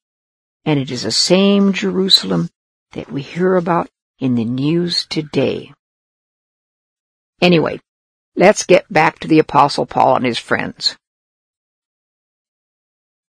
And 0.64 0.78
it 0.78 0.92
is 0.92 1.02
the 1.02 1.10
same 1.10 1.72
Jerusalem 1.72 2.48
that 2.92 3.10
we 3.10 3.22
hear 3.22 3.56
about 3.56 3.88
in 4.20 4.36
the 4.36 4.44
news 4.44 5.06
today. 5.06 5.72
Anyway, 7.40 7.80
let's 8.36 8.64
get 8.64 8.92
back 8.92 9.18
to 9.18 9.26
the 9.26 9.40
Apostle 9.40 9.86
Paul 9.86 10.14
and 10.14 10.26
his 10.26 10.38
friends. 10.38 10.96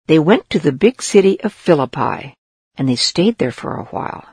They 0.09 0.19
went 0.19 0.49
to 0.51 0.59
the 0.59 0.73
big 0.73 1.03
city 1.03 1.39
of 1.43 1.53
Philippi, 1.53 2.35
and 2.77 2.89
they 2.89 2.97
stayed 2.97 3.37
there 3.37 3.53
for 3.53 3.77
a 3.77 3.85
while. 3.85 4.25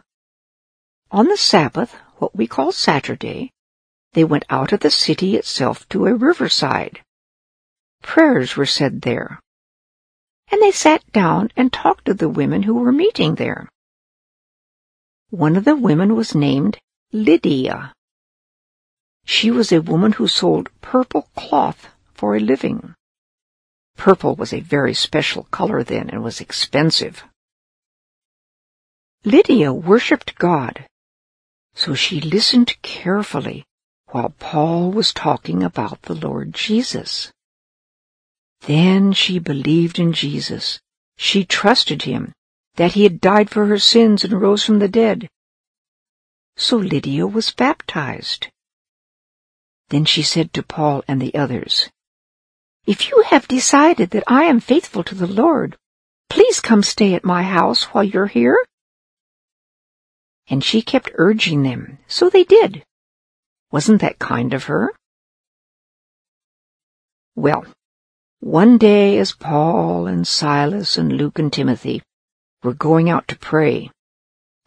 On 1.11 1.27
the 1.27 1.35
Sabbath, 1.35 1.95
what 2.15 2.33
we 2.33 2.47
call 2.47 2.71
Saturday, 2.71 3.51
they 4.13 4.23
went 4.23 4.45
out 4.49 4.71
of 4.71 4.79
the 4.79 4.89
city 4.89 5.35
itself 5.35 5.87
to 5.89 6.05
a 6.05 6.15
riverside. 6.15 7.01
Prayers 8.01 8.55
were 8.55 8.65
said 8.65 9.01
there, 9.01 9.41
and 10.47 10.61
they 10.61 10.71
sat 10.71 11.03
down 11.11 11.51
and 11.57 11.73
talked 11.73 12.05
to 12.05 12.13
the 12.13 12.29
women 12.29 12.63
who 12.63 12.75
were 12.75 12.93
meeting 12.93 13.35
there. 13.35 13.67
One 15.29 15.57
of 15.57 15.65
the 15.65 15.75
women 15.75 16.15
was 16.15 16.33
named 16.33 16.79
Lydia. 17.11 17.91
She 19.25 19.51
was 19.51 19.73
a 19.73 19.81
woman 19.81 20.13
who 20.13 20.29
sold 20.29 20.69
purple 20.79 21.27
cloth 21.35 21.89
for 22.13 22.33
a 22.33 22.39
living. 22.39 22.94
Purple 23.95 24.35
was 24.35 24.53
a 24.53 24.59
very 24.59 24.93
special 24.93 25.43
color 25.51 25.83
then 25.83 26.09
and 26.09 26.23
was 26.23 26.41
expensive. 26.41 27.23
Lydia 29.23 29.73
worshipped 29.73 30.35
God, 30.35 30.85
so 31.73 31.95
she 31.95 32.21
listened 32.21 32.75
carefully 32.81 33.65
while 34.07 34.29
Paul 34.39 34.91
was 34.91 35.13
talking 35.13 35.63
about 35.63 36.03
the 36.03 36.15
Lord 36.15 36.53
Jesus. 36.53 37.33
Then 38.61 39.13
she 39.13 39.39
believed 39.39 39.99
in 39.99 40.13
Jesus. 40.13 40.79
She 41.17 41.43
trusted 41.43 42.03
him, 42.03 42.33
that 42.75 42.93
he 42.93 43.03
had 43.03 43.21
died 43.21 43.49
for 43.49 43.65
her 43.65 43.79
sins 43.79 44.23
and 44.23 44.41
rose 44.41 44.63
from 44.63 44.79
the 44.79 44.87
dead. 44.87 45.27
So 46.57 46.77
Lydia 46.77 47.27
was 47.27 47.51
baptized. 47.51 48.47
Then 49.89 50.05
she 50.05 50.23
said 50.23 50.53
to 50.53 50.63
Paul 50.63 51.03
and 51.07 51.21
the 51.21 51.35
others, 51.35 51.89
If 52.85 53.09
you 53.09 53.23
have 53.27 53.47
decided 53.47 54.11
that 54.11 54.23
I 54.27 54.43
am 54.43 54.59
faithful 54.59 55.03
to 55.05 55.15
the 55.15 55.27
Lord, 55.27 55.77
please 56.29 56.59
come 56.59 56.83
stay 56.83 57.15
at 57.15 57.25
my 57.25 57.41
house 57.41 57.85
while 57.85 58.03
you're 58.03 58.27
here. 58.27 58.63
And 60.47 60.63
she 60.63 60.83
kept 60.83 61.09
urging 61.15 61.63
them, 61.63 61.97
so 62.07 62.29
they 62.29 62.43
did. 62.43 62.83
Wasn't 63.71 64.01
that 64.01 64.19
kind 64.19 64.53
of 64.53 64.65
her? 64.65 64.93
Well, 67.35 67.65
one 68.39 68.77
day 68.77 69.17
as 69.17 69.33
Paul 69.33 70.05
and 70.05 70.27
Silas 70.27 70.97
and 70.97 71.11
Luke 71.11 71.39
and 71.39 71.51
Timothy 71.51 72.03
were 72.61 72.75
going 72.75 73.09
out 73.09 73.27
to 73.29 73.37
pray, 73.37 73.89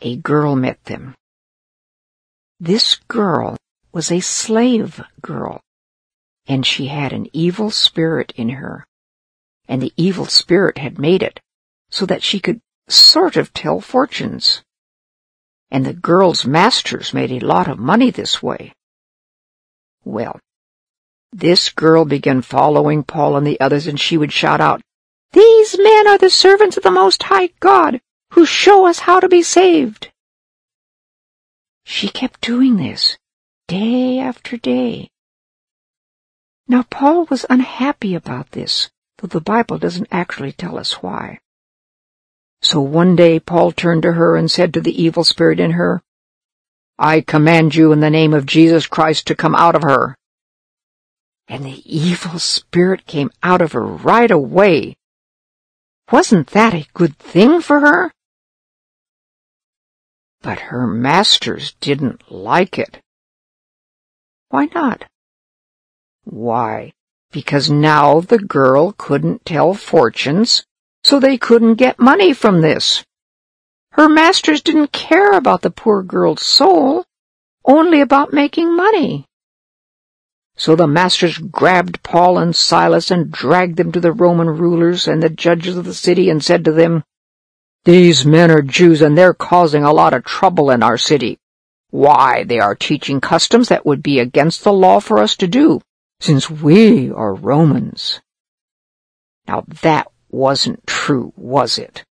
a 0.01 0.17
girl 0.17 0.57
met 0.57 0.83
them. 0.85 1.15
This 2.59 2.97
girl 3.07 3.57
was 3.93 4.11
a 4.11 4.19
slave 4.21 5.01
girl, 5.23 5.61
and 6.49 6.67
she 6.67 6.87
had 6.87 7.13
an 7.13 7.29
evil 7.35 7.71
spirit 7.71 8.33
in 8.35 8.49
her, 8.49 8.87
and 9.69 9.83
the 9.83 9.93
evil 9.97 10.25
spirit 10.25 10.79
had 10.79 10.99
made 10.99 11.23
it 11.23 11.41
so 11.91 12.07
that 12.07 12.23
she 12.23 12.41
could 12.41 12.61
sort 12.89 13.37
of 13.37 13.53
tell 13.53 13.81
fortunes. 13.81 14.63
And 15.71 15.85
the 15.85 15.93
girl's 15.93 16.47
masters 16.47 17.13
made 17.13 17.31
a 17.31 17.47
lot 17.47 17.69
of 17.69 17.79
money 17.79 18.11
this 18.11 18.43
way. 18.43 18.73
Well, 20.05 20.41
this 21.33 21.69
girl 21.69 22.07
began 22.07 22.41
following 22.41 23.03
Paul 23.05 23.37
and 23.37 23.47
the 23.47 23.61
others, 23.61 23.87
and 23.87 24.01
she 24.01 24.17
would 24.17 24.33
shout 24.33 24.63
out, 24.63 24.81
These 25.33 25.79
men 25.79 26.09
are 26.09 26.17
the 26.17 26.31
servants 26.31 26.79
of 26.79 26.83
the 26.83 26.91
Most 26.91 27.23
High 27.25 27.51
God, 27.61 28.01
who 28.33 28.47
show 28.47 28.87
us 28.87 29.01
how 29.01 29.21
to 29.21 29.29
be 29.29 29.43
saved. 29.43 30.11
She 31.85 32.09
kept 32.09 32.41
doing 32.41 32.77
this, 32.77 33.19
day 33.67 34.19
after 34.19 34.57
day. 34.57 35.11
Now 36.69 36.85
Paul 36.91 37.25
was 37.31 37.47
unhappy 37.49 38.15
about 38.15 38.51
this, 38.51 38.91
though 39.17 39.27
the 39.27 39.41
Bible 39.41 39.79
doesn't 39.79 40.09
actually 40.13 40.53
tell 40.53 40.79
us 40.79 41.03
why. 41.03 41.41
So 42.61 42.81
one 42.81 43.17
day 43.17 43.41
Paul 43.41 43.73
turned 43.73 44.03
to 44.03 44.13
her 44.13 44.37
and 44.37 44.51
said 44.51 44.75
to 44.75 44.81
the 44.83 45.03
evil 45.03 45.25
spirit 45.25 45.61
in 45.61 45.73
her, 45.73 46.03
I 46.99 47.23
command 47.23 47.75
you 47.75 47.93
in 47.93 48.01
the 48.01 48.11
name 48.11 48.35
of 48.35 48.45
Jesus 48.45 48.87
Christ 48.87 49.27
to 49.29 49.35
come 49.35 49.55
out 49.55 49.77
of 49.77 49.83
her. 49.83 50.17
And 51.47 51.65
the 51.65 51.83
evil 51.87 52.39
spirit 52.39 53.07
came 53.07 53.31
out 53.43 53.63
of 53.63 53.73
her 53.73 53.87
right 53.87 54.31
away. 54.31 54.97
Wasn't 56.13 56.49
that 56.49 56.75
a 56.75 56.87
good 56.93 57.17
thing 57.17 57.63
for 57.63 57.81
her? 57.81 58.13
But 60.43 60.59
her 60.59 60.87
masters 60.87 61.75
didn't 61.81 62.31
like 62.31 62.79
it. 62.79 63.01
Why 64.51 64.69
not? 64.75 65.05
Why, 66.39 66.93
because 67.33 67.69
now 67.69 68.21
the 68.21 68.39
girl 68.39 68.93
couldn't 68.97 69.45
tell 69.45 69.75
fortunes, 69.75 70.65
so 71.03 71.19
they 71.19 71.37
couldn't 71.37 71.75
get 71.75 71.99
money 71.99 72.33
from 72.33 72.61
this. 72.61 73.05
Her 73.91 74.09
masters 74.09 74.63
didn't 74.63 74.93
care 74.93 75.33
about 75.33 75.63
the 75.63 75.73
poor 75.73 76.05
girl's 76.05 76.43
soul, 76.43 77.05
only 77.65 78.01
about 78.01 78.33
making 78.33 78.73
money. 78.73 79.27
So 80.57 80.77
the 80.77 80.87
masters 80.87 81.39
grabbed 81.39 82.05
Paul 82.05 82.39
and 82.39 82.55
Silas 82.55 83.11
and 83.11 83.33
dragged 83.33 83.77
them 83.77 83.91
to 83.91 83.99
the 83.99 84.13
Roman 84.13 84.47
rulers 84.47 85.09
and 85.09 85.21
the 85.21 85.31
judges 85.31 85.77
of 85.77 85.87
the 85.87 85.93
city 85.93 86.31
and 86.31 86.45
said 86.45 86.65
to 86.67 86.73
them, 86.73 87.03
These 87.85 88.25
men 88.25 88.53
are 88.53 88.63
Jews 88.63 89.03
and 89.03 89.19
they're 89.19 89.35
causing 89.35 89.83
a 89.83 89.93
lot 89.93 90.15
of 90.15 90.23
trouble 90.23 90.71
in 90.71 90.85
our 90.85 90.99
city. 90.99 91.37
Why, 91.91 92.45
they 92.45 92.61
are 92.61 92.77
teaching 92.77 93.21
customs 93.21 93.71
that 93.71 93.85
would 93.85 94.05
be 94.05 94.21
against 94.21 94.63
the 94.63 94.73
law 94.73 95.01
for 95.01 95.19
us 95.19 95.35
to 95.39 95.49
do, 95.49 95.81
since 96.21 96.51
we 96.51 97.11
are 97.11 97.35
Romans. 97.35 98.21
Now 99.47 99.65
that 99.83 100.09
wasn't 100.29 100.87
true, 100.87 101.33
was 101.37 101.79
it? 101.79 102.05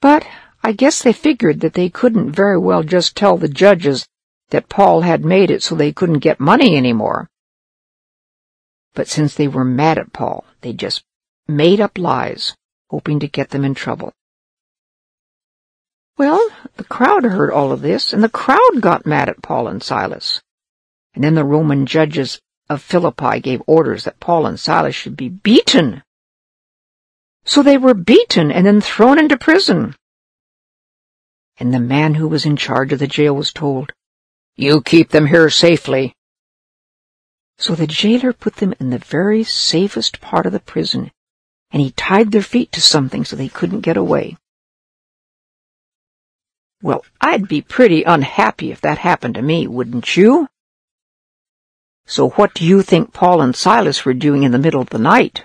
But 0.00 0.26
I 0.62 0.72
guess 0.72 1.02
they 1.02 1.12
figured 1.12 1.60
that 1.60 1.74
they 1.74 1.88
couldn't 1.88 2.32
very 2.32 2.58
well 2.58 2.82
just 2.82 3.16
tell 3.16 3.36
the 3.36 3.48
judges 3.48 4.06
that 4.50 4.68
Paul 4.68 5.00
had 5.00 5.24
made 5.24 5.50
it 5.50 5.62
so 5.62 5.74
they 5.74 5.92
couldn't 5.92 6.18
get 6.18 6.38
money 6.38 6.76
anymore. 6.76 7.28
But 8.94 9.08
since 9.08 9.34
they 9.34 9.48
were 9.48 9.64
mad 9.64 9.98
at 9.98 10.12
Paul, 10.12 10.44
they 10.60 10.72
just 10.72 11.02
made 11.48 11.80
up 11.80 11.98
lies, 11.98 12.54
hoping 12.90 13.18
to 13.20 13.26
get 13.26 13.50
them 13.50 13.64
in 13.64 13.74
trouble. 13.74 14.12
Well, 16.18 16.46
the 16.76 16.84
crowd 16.84 17.24
heard 17.24 17.50
all 17.50 17.72
of 17.72 17.80
this, 17.80 18.12
and 18.12 18.22
the 18.22 18.28
crowd 18.28 18.80
got 18.80 19.06
mad 19.06 19.28
at 19.28 19.42
Paul 19.42 19.66
and 19.66 19.82
Silas. 19.82 20.42
And 21.14 21.24
then 21.24 21.34
the 21.34 21.44
Roman 21.44 21.86
judges 21.86 22.38
of 22.68 22.82
Philippi 22.82 23.40
gave 23.40 23.62
orders 23.66 24.04
that 24.04 24.20
Paul 24.20 24.46
and 24.46 24.58
Silas 24.58 24.94
should 24.94 25.16
be 25.16 25.28
beaten 25.28 26.02
so 27.44 27.62
they 27.62 27.76
were 27.76 27.94
beaten 27.94 28.50
and 28.50 28.66
then 28.66 28.80
thrown 28.80 29.18
into 29.18 29.36
prison. 29.36 29.96
And 31.58 31.72
the 31.72 31.80
man 31.80 32.14
who 32.14 32.28
was 32.28 32.46
in 32.46 32.56
charge 32.56 32.92
of 32.92 32.98
the 32.98 33.06
jail 33.06 33.34
was 33.34 33.52
told, 33.52 33.92
You 34.56 34.80
keep 34.80 35.10
them 35.10 35.26
here 35.26 35.50
safely. 35.50 36.14
So 37.58 37.74
the 37.74 37.86
jailer 37.86 38.32
put 38.32 38.56
them 38.56 38.74
in 38.80 38.90
the 38.90 38.98
very 38.98 39.44
safest 39.44 40.20
part 40.20 40.46
of 40.46 40.52
the 40.52 40.60
prison, 40.60 41.10
and 41.70 41.82
he 41.82 41.92
tied 41.92 42.32
their 42.32 42.42
feet 42.42 42.72
to 42.72 42.80
something 42.80 43.24
so 43.24 43.36
they 43.36 43.48
couldn't 43.48 43.80
get 43.80 43.96
away. 43.96 44.36
Well, 46.80 47.04
I'd 47.20 47.46
be 47.46 47.60
pretty 47.60 48.02
unhappy 48.02 48.72
if 48.72 48.80
that 48.80 48.98
happened 48.98 49.34
to 49.34 49.42
me, 49.42 49.68
wouldn't 49.68 50.16
you? 50.16 50.48
So 52.06 52.30
what 52.30 52.54
do 52.54 52.64
you 52.64 52.82
think 52.82 53.12
Paul 53.12 53.40
and 53.40 53.54
Silas 53.54 54.04
were 54.04 54.14
doing 54.14 54.42
in 54.42 54.52
the 54.52 54.58
middle 54.58 54.80
of 54.80 54.90
the 54.90 54.98
night? 54.98 55.44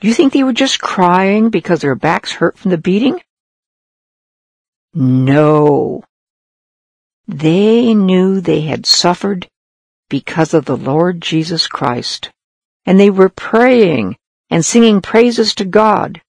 Do 0.00 0.08
you 0.08 0.14
think 0.14 0.32
they 0.32 0.44
were 0.44 0.52
just 0.52 0.80
crying 0.80 1.50
because 1.50 1.80
their 1.80 1.94
backs 1.94 2.32
hurt 2.32 2.56
from 2.58 2.70
the 2.70 2.78
beating? 2.78 3.20
No. 4.94 6.04
They 7.26 7.94
knew 7.94 8.40
they 8.40 8.62
had 8.62 8.86
suffered 8.86 9.48
because 10.08 10.54
of 10.54 10.64
the 10.64 10.76
Lord 10.76 11.20
Jesus 11.20 11.66
Christ, 11.66 12.30
and 12.86 12.98
they 12.98 13.10
were 13.10 13.28
praying 13.28 14.16
and 14.50 14.64
singing 14.64 15.00
praises 15.02 15.54
to 15.56 15.64
God. 15.64 16.22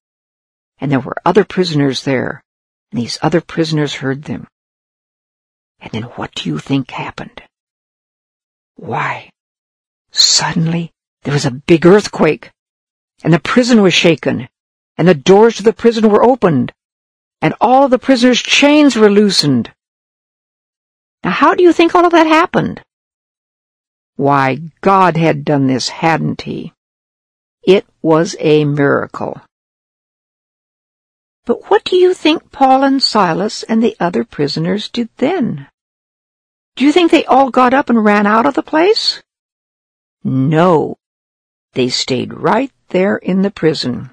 And 0.78 0.90
there 0.90 1.00
were 1.00 1.16
other 1.24 1.44
prisoners 1.44 2.04
there, 2.04 2.42
and 2.90 3.00
these 3.00 3.18
other 3.22 3.40
prisoners 3.40 3.94
heard 3.94 4.24
them. 4.24 4.46
And 5.80 5.92
then 5.92 6.02
what 6.02 6.34
do 6.34 6.48
you 6.48 6.58
think 6.58 6.90
happened? 6.90 7.42
Why, 8.80 9.30
suddenly 10.10 10.90
there 11.22 11.34
was 11.34 11.44
a 11.44 11.50
big 11.50 11.84
earthquake 11.84 12.50
and 13.22 13.30
the 13.32 13.38
prison 13.38 13.82
was 13.82 13.92
shaken, 13.92 14.48
and 14.96 15.06
the 15.06 15.14
doors 15.14 15.56
to 15.56 15.62
the 15.62 15.74
prison 15.74 16.08
were 16.08 16.24
opened, 16.24 16.72
and 17.42 17.52
all 17.60 17.88
the 17.88 17.98
prisoners' 17.98 18.40
chains 18.40 18.96
were 18.96 19.10
loosened. 19.10 19.70
Now 21.22 21.32
how 21.32 21.54
do 21.54 21.62
you 21.62 21.74
think 21.74 21.94
all 21.94 22.06
of 22.06 22.12
that 22.12 22.26
happened? 22.26 22.82
Why, 24.16 24.60
God 24.80 25.18
had 25.18 25.44
done 25.44 25.66
this, 25.66 25.88
hadn't 25.88 26.40
he? 26.42 26.72
It 27.62 27.86
was 28.00 28.34
a 28.40 28.64
miracle. 28.64 29.42
But 31.44 31.70
what 31.70 31.84
do 31.84 31.96
you 31.96 32.14
think 32.14 32.50
Paul 32.50 32.82
and 32.84 33.02
Silas 33.02 33.62
and 33.62 33.82
the 33.82 33.96
other 34.00 34.24
prisoners 34.24 34.88
did 34.88 35.10
then? 35.18 35.68
Do 36.80 36.86
you 36.86 36.92
think 36.92 37.10
they 37.10 37.26
all 37.26 37.50
got 37.50 37.74
up 37.74 37.90
and 37.90 38.02
ran 38.02 38.26
out 38.26 38.46
of 38.46 38.54
the 38.54 38.62
place? 38.62 39.22
No. 40.24 40.96
They 41.74 41.90
stayed 41.90 42.32
right 42.32 42.72
there 42.88 43.18
in 43.18 43.42
the 43.42 43.50
prison. 43.50 44.12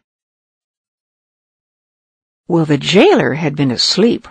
Well, 2.45 2.65
the 2.65 2.77
jailer 2.77 3.36
had 3.36 3.56
been 3.56 3.71
asleep, 3.71 4.27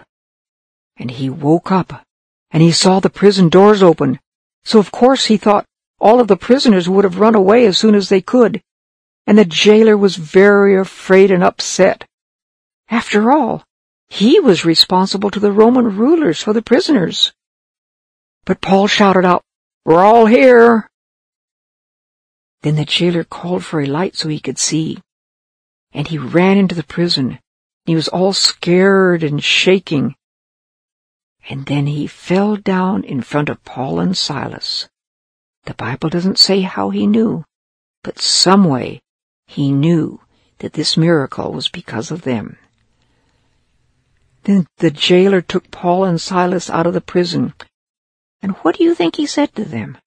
and 0.99 1.11
he 1.13 1.31
woke 1.31 1.73
up, 1.73 2.05
and 2.51 2.63
he 2.63 2.73
saw 2.73 3.01
the 3.01 3.09
prison 3.09 3.49
doors 3.49 3.83
open, 3.83 4.21
so 4.65 4.79
of 4.79 4.93
course 4.93 5.25
he 5.25 5.39
thought 5.39 5.65
all 5.99 6.21
of 6.21 6.29
the 6.29 6.37
prisoners 6.37 6.91
would 6.91 7.05
have 7.05 7.19
run 7.19 7.35
away 7.35 7.65
as 7.65 7.79
soon 7.79 7.95
as 7.95 8.11
they 8.11 8.21
could, 8.21 8.61
and 9.27 9.39
the 9.39 9.47
jailer 9.47 9.97
was 9.97 10.17
very 10.17 10.77
afraid 10.77 11.31
and 11.31 11.43
upset. 11.43 12.05
After 12.91 13.33
all, 13.33 13.65
he 14.09 14.39
was 14.41 14.67
responsible 14.67 15.31
to 15.31 15.41
the 15.41 15.53
Roman 15.53 15.97
rulers 15.97 16.43
for 16.43 16.53
the 16.53 16.61
prisoners. 16.61 17.33
But 18.47 18.61
Paul 18.61 18.87
shouted 18.87 19.25
out, 19.25 19.43
We're 19.85 20.05
all 20.05 20.27
here! 20.27 20.89
Then 22.63 22.77
the 22.77 22.85
jailer 22.85 23.25
called 23.25 23.65
for 23.65 23.81
a 23.81 23.87
light 23.87 24.17
so 24.17 24.29
he 24.29 24.41
could 24.41 24.57
see, 24.57 25.03
and 25.93 26.07
he 26.07 26.17
ran 26.17 26.57
into 26.57 26.75
the 26.75 26.85
prison. 26.85 27.41
He 27.85 27.97
was 27.97 28.09
all 28.09 28.33
scared 28.33 29.25
and 29.25 29.43
shaking. 29.43 30.15
And 31.51 31.67
then 31.67 31.87
he 31.87 32.07
fell 32.07 32.57
down 32.57 33.05
in 33.05 33.21
front 33.21 33.49
of 33.49 33.65
Paul 33.65 33.99
and 33.99 34.17
Silas. 34.17 34.89
The 35.65 35.75
Bible 35.75 36.09
doesn't 36.09 36.39
say 36.39 36.61
how 36.61 36.91
he 36.91 37.07
knew, 37.07 37.45
but 38.05 38.21
some 38.21 38.65
way 38.65 39.01
he 39.47 39.73
knew 39.73 40.21
that 40.59 40.73
this 40.73 40.97
miracle 40.97 41.53
was 41.53 41.69
because 41.69 42.13
of 42.13 42.23
them. 42.23 42.59
Then 44.45 44.67
the 44.79 44.93
jailer 44.93 45.41
took 45.41 45.73
Paul 45.73 46.05
and 46.05 46.21
Silas 46.21 46.71
out 46.71 46.87
of 46.87 46.95
the 46.95 47.01
prison, 47.01 47.53
and 48.47 48.55
what 48.59 48.77
do 48.77 48.85
you 48.85 48.95
think 48.95 49.17
he 49.17 49.27
said 49.27 49.53
to 49.57 49.65
them? 49.65 49.99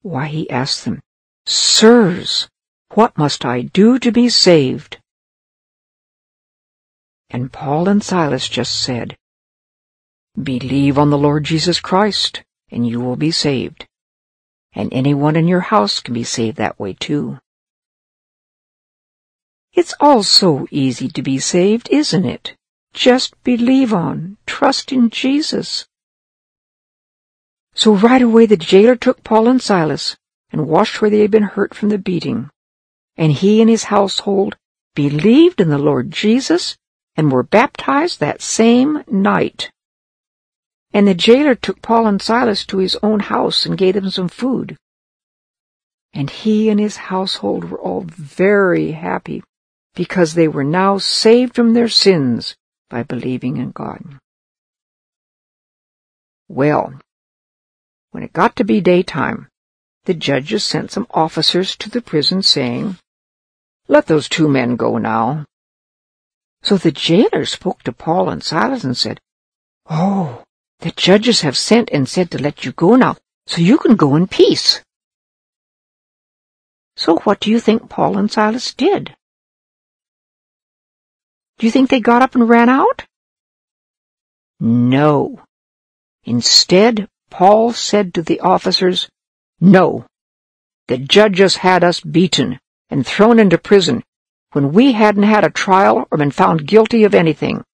Why, 0.00 0.28
he 0.28 0.48
asked 0.48 0.86
them, 0.86 1.02
Sirs, 1.44 2.48
what 2.94 3.18
must 3.18 3.44
I 3.44 3.60
do 3.60 3.98
to 3.98 4.10
be 4.10 4.30
saved? 4.30 4.96
And 7.28 7.52
Paul 7.52 7.90
and 7.90 8.02
Silas 8.02 8.48
just 8.48 8.80
said, 8.80 9.18
Believe 10.42 10.96
on 10.96 11.10
the 11.10 11.18
Lord 11.18 11.44
Jesus 11.44 11.78
Christ, 11.78 12.42
and 12.70 12.88
you 12.88 13.02
will 13.02 13.16
be 13.16 13.30
saved. 13.30 13.86
And 14.72 14.90
anyone 14.94 15.36
in 15.36 15.46
your 15.46 15.68
house 15.72 16.00
can 16.00 16.14
be 16.14 16.24
saved 16.24 16.56
that 16.56 16.80
way 16.80 16.94
too. 16.94 17.38
It's 19.74 19.92
all 20.00 20.22
so 20.22 20.66
easy 20.70 21.08
to 21.10 21.22
be 21.22 21.38
saved, 21.38 21.90
isn't 21.90 22.24
it? 22.24 22.56
Just 22.94 23.34
believe 23.44 23.92
on, 23.92 24.38
trust 24.46 24.90
in 24.90 25.10
Jesus. 25.10 25.86
So 27.74 27.94
right 27.94 28.22
away 28.22 28.46
the 28.46 28.56
jailer 28.56 28.96
took 28.96 29.24
Paul 29.24 29.48
and 29.48 29.60
Silas 29.60 30.16
and 30.50 30.68
washed 30.68 31.00
where 31.00 31.10
they 31.10 31.20
had 31.20 31.30
been 31.30 31.42
hurt 31.42 31.74
from 31.74 31.88
the 31.88 31.98
beating. 31.98 32.50
And 33.16 33.32
he 33.32 33.60
and 33.60 33.68
his 33.68 33.84
household 33.84 34.56
believed 34.94 35.60
in 35.60 35.68
the 35.68 35.78
Lord 35.78 36.10
Jesus 36.10 36.76
and 37.16 37.30
were 37.30 37.42
baptized 37.42 38.20
that 38.20 38.40
same 38.40 39.02
night. 39.08 39.70
And 40.92 41.08
the 41.08 41.14
jailer 41.14 41.56
took 41.56 41.82
Paul 41.82 42.06
and 42.06 42.22
Silas 42.22 42.64
to 42.66 42.78
his 42.78 42.96
own 43.02 43.20
house 43.20 43.66
and 43.66 43.76
gave 43.76 43.94
them 43.94 44.10
some 44.10 44.28
food. 44.28 44.76
And 46.12 46.30
he 46.30 46.68
and 46.68 46.78
his 46.78 46.96
household 46.96 47.64
were 47.64 47.80
all 47.80 48.02
very 48.06 48.92
happy 48.92 49.42
because 49.96 50.34
they 50.34 50.46
were 50.46 50.64
now 50.64 50.98
saved 50.98 51.54
from 51.56 51.74
their 51.74 51.88
sins 51.88 52.54
by 52.88 53.02
believing 53.02 53.56
in 53.56 53.72
God. 53.72 54.20
Well, 56.46 56.94
when 58.14 58.22
it 58.22 58.32
got 58.32 58.54
to 58.54 58.62
be 58.62 58.80
daytime, 58.80 59.48
the 60.04 60.14
judges 60.14 60.62
sent 60.62 60.92
some 60.92 61.08
officers 61.10 61.74
to 61.74 61.90
the 61.90 62.00
prison 62.00 62.42
saying, 62.42 62.96
Let 63.88 64.06
those 64.06 64.28
two 64.28 64.46
men 64.46 64.76
go 64.76 64.98
now. 64.98 65.46
So 66.62 66.76
the 66.76 66.92
jailer 66.92 67.44
spoke 67.44 67.82
to 67.82 67.92
Paul 67.92 68.28
and 68.28 68.40
Silas 68.40 68.84
and 68.84 68.96
said, 68.96 69.18
Oh, 69.90 70.44
the 70.78 70.92
judges 70.92 71.40
have 71.40 71.56
sent 71.56 71.90
and 71.90 72.08
said 72.08 72.30
to 72.30 72.38
let 72.38 72.64
you 72.64 72.70
go 72.70 72.94
now, 72.94 73.16
so 73.48 73.60
you 73.60 73.78
can 73.78 73.96
go 73.96 74.14
in 74.14 74.28
peace. 74.28 74.80
So 76.94 77.16
what 77.24 77.40
do 77.40 77.50
you 77.50 77.58
think 77.58 77.90
Paul 77.90 78.16
and 78.16 78.30
Silas 78.30 78.72
did? 78.72 79.16
Do 81.58 81.66
you 81.66 81.72
think 81.72 81.90
they 81.90 81.98
got 81.98 82.22
up 82.22 82.36
and 82.36 82.48
ran 82.48 82.68
out? 82.68 83.06
No. 84.60 85.42
Instead, 86.22 87.08
Paul 87.36 87.72
said 87.72 88.14
to 88.14 88.22
the 88.22 88.38
officers, 88.38 89.08
No, 89.60 90.06
the 90.86 90.98
judges 90.98 91.56
had 91.56 91.82
us 91.82 91.98
beaten 91.98 92.60
and 92.90 93.04
thrown 93.04 93.40
into 93.40 93.58
prison 93.58 94.04
when 94.52 94.72
we 94.72 94.92
hadn't 94.92 95.24
had 95.24 95.42
a 95.42 95.50
trial 95.50 96.06
or 96.12 96.18
been 96.18 96.30
found 96.30 96.68
guilty 96.68 97.02
of 97.02 97.12
anything. 97.12 97.64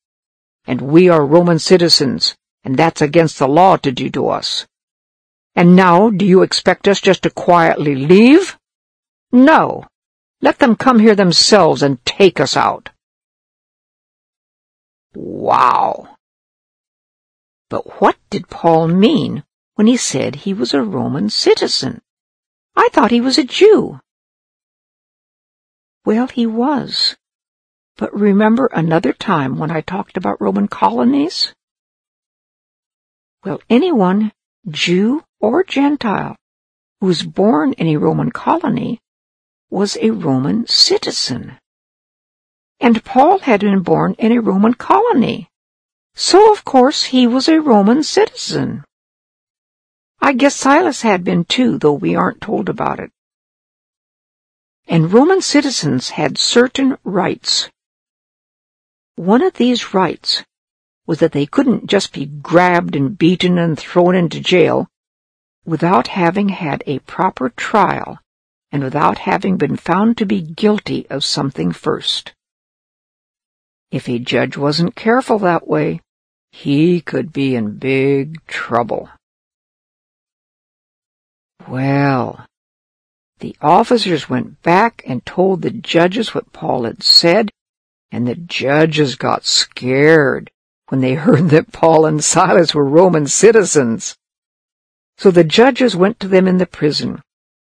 And 0.66 0.80
we 0.80 1.10
are 1.10 1.26
Roman 1.26 1.58
citizens, 1.58 2.34
and 2.64 2.78
that's 2.78 3.02
against 3.02 3.38
the 3.38 3.46
law 3.46 3.76
to 3.76 3.92
do 3.92 4.08
to 4.08 4.28
us. 4.28 4.66
And 5.54 5.76
now, 5.76 6.08
do 6.08 6.24
you 6.24 6.40
expect 6.40 6.88
us 6.88 6.98
just 6.98 7.24
to 7.24 7.30
quietly 7.30 7.94
leave? 7.94 8.56
No. 9.30 9.84
Let 10.40 10.58
them 10.58 10.74
come 10.74 11.00
here 11.00 11.14
themselves 11.14 11.82
and 11.82 12.02
take 12.06 12.40
us 12.40 12.56
out. 12.56 12.88
Wow. 15.14 16.16
But 17.68 18.00
what 18.00 18.16
did 18.30 18.48
Paul 18.48 18.88
mean 18.88 19.44
when 19.80 19.86
he 19.86 19.96
said 19.96 20.34
he 20.34 20.52
was 20.52 20.74
a 20.74 20.82
Roman 20.82 21.30
citizen. 21.30 22.02
I 22.76 22.90
thought 22.92 23.10
he 23.10 23.22
was 23.22 23.38
a 23.38 23.44
Jew. 23.44 23.98
Well, 26.04 26.26
he 26.26 26.44
was. 26.44 27.16
But 27.96 28.12
remember 28.12 28.66
another 28.74 29.14
time 29.14 29.58
when 29.58 29.70
I 29.70 29.80
talked 29.80 30.18
about 30.18 30.38
Roman 30.38 30.68
colonies? 30.68 31.54
Well, 33.42 33.62
anyone, 33.70 34.32
Jew 34.68 35.24
or 35.40 35.64
Gentile, 35.64 36.36
who 37.00 37.06
was 37.06 37.22
born 37.22 37.72
in 37.72 37.86
a 37.86 37.96
Roman 37.96 38.32
colony 38.32 39.00
was 39.70 39.96
a 40.02 40.10
Roman 40.10 40.66
citizen. 40.66 41.56
And 42.80 43.02
Paul 43.02 43.38
had 43.38 43.60
been 43.60 43.80
born 43.80 44.14
in 44.18 44.30
a 44.30 44.42
Roman 44.42 44.74
colony. 44.74 45.48
So, 46.14 46.52
of 46.52 46.66
course, 46.66 47.04
he 47.04 47.26
was 47.26 47.48
a 47.48 47.62
Roman 47.62 48.02
citizen. 48.02 48.84
I 50.22 50.32
guess 50.34 50.54
Silas 50.54 51.02
had 51.02 51.24
been 51.24 51.44
too, 51.44 51.78
though 51.78 51.94
we 51.94 52.14
aren't 52.14 52.40
told 52.40 52.68
about 52.68 53.00
it. 53.00 53.10
And 54.86 55.12
Roman 55.12 55.40
citizens 55.40 56.10
had 56.10 56.36
certain 56.36 56.98
rights. 57.04 57.70
One 59.16 59.42
of 59.42 59.54
these 59.54 59.94
rights 59.94 60.44
was 61.06 61.20
that 61.20 61.32
they 61.32 61.46
couldn't 61.46 61.86
just 61.86 62.12
be 62.12 62.26
grabbed 62.26 62.94
and 62.94 63.16
beaten 63.16 63.58
and 63.58 63.78
thrown 63.78 64.14
into 64.14 64.40
jail 64.40 64.88
without 65.64 66.08
having 66.08 66.50
had 66.50 66.82
a 66.86 66.98
proper 67.00 67.48
trial 67.50 68.18
and 68.72 68.82
without 68.82 69.18
having 69.18 69.56
been 69.56 69.76
found 69.76 70.16
to 70.18 70.26
be 70.26 70.40
guilty 70.40 71.06
of 71.10 71.24
something 71.24 71.72
first. 71.72 72.34
If 73.90 74.08
a 74.08 74.18
judge 74.18 74.56
wasn't 74.56 74.94
careful 74.94 75.38
that 75.40 75.66
way, 75.66 76.00
he 76.52 77.00
could 77.00 77.32
be 77.32 77.56
in 77.56 77.78
big 77.78 78.44
trouble. 78.46 79.08
Well, 81.70 82.46
the 83.38 83.54
officers 83.60 84.28
went 84.28 84.60
back 84.60 85.04
and 85.06 85.24
told 85.24 85.62
the 85.62 85.70
judges 85.70 86.34
what 86.34 86.52
Paul 86.52 86.82
had 86.82 87.00
said, 87.00 87.52
and 88.10 88.26
the 88.26 88.34
judges 88.34 89.14
got 89.14 89.46
scared 89.46 90.50
when 90.88 91.00
they 91.00 91.14
heard 91.26 91.50
that 91.50 91.70
Paul 91.70 92.06
and 92.06 92.24
Silas 92.24 92.74
were 92.74 92.84
Roman 92.84 93.28
citizens. 93.28 94.16
So 95.16 95.30
the 95.30 95.44
judges 95.44 95.94
went 95.94 96.18
to 96.18 96.26
them 96.26 96.48
in 96.48 96.58
the 96.58 96.66
prison 96.66 97.22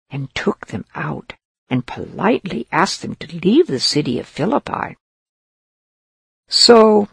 and 0.10 0.34
took 0.34 0.68
them 0.68 0.86
out 0.96 1.34
and 1.70 1.86
politely 1.86 2.66
asked 2.72 3.02
them 3.02 3.16
to 3.16 3.40
leave 3.40 3.68
the 3.68 3.82
city 3.82 4.20
of 4.20 4.26
Philippi. 4.26 4.96
So 6.48 7.10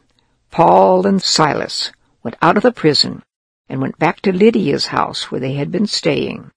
Paul 0.53 1.09
and 1.09 1.21
Silas 1.21 1.91
went 2.23 2.37
out 2.41 2.57
of 2.57 2.63
the 2.63 2.71
prison 2.71 3.25
and 3.69 3.81
went 3.81 3.99
back 3.99 4.21
to 4.21 4.33
Lydia's 4.33 4.87
house 4.87 5.33
where 5.33 5.41
they 5.41 5.55
had 5.55 5.73
been 5.73 5.89
staying. 5.89 6.53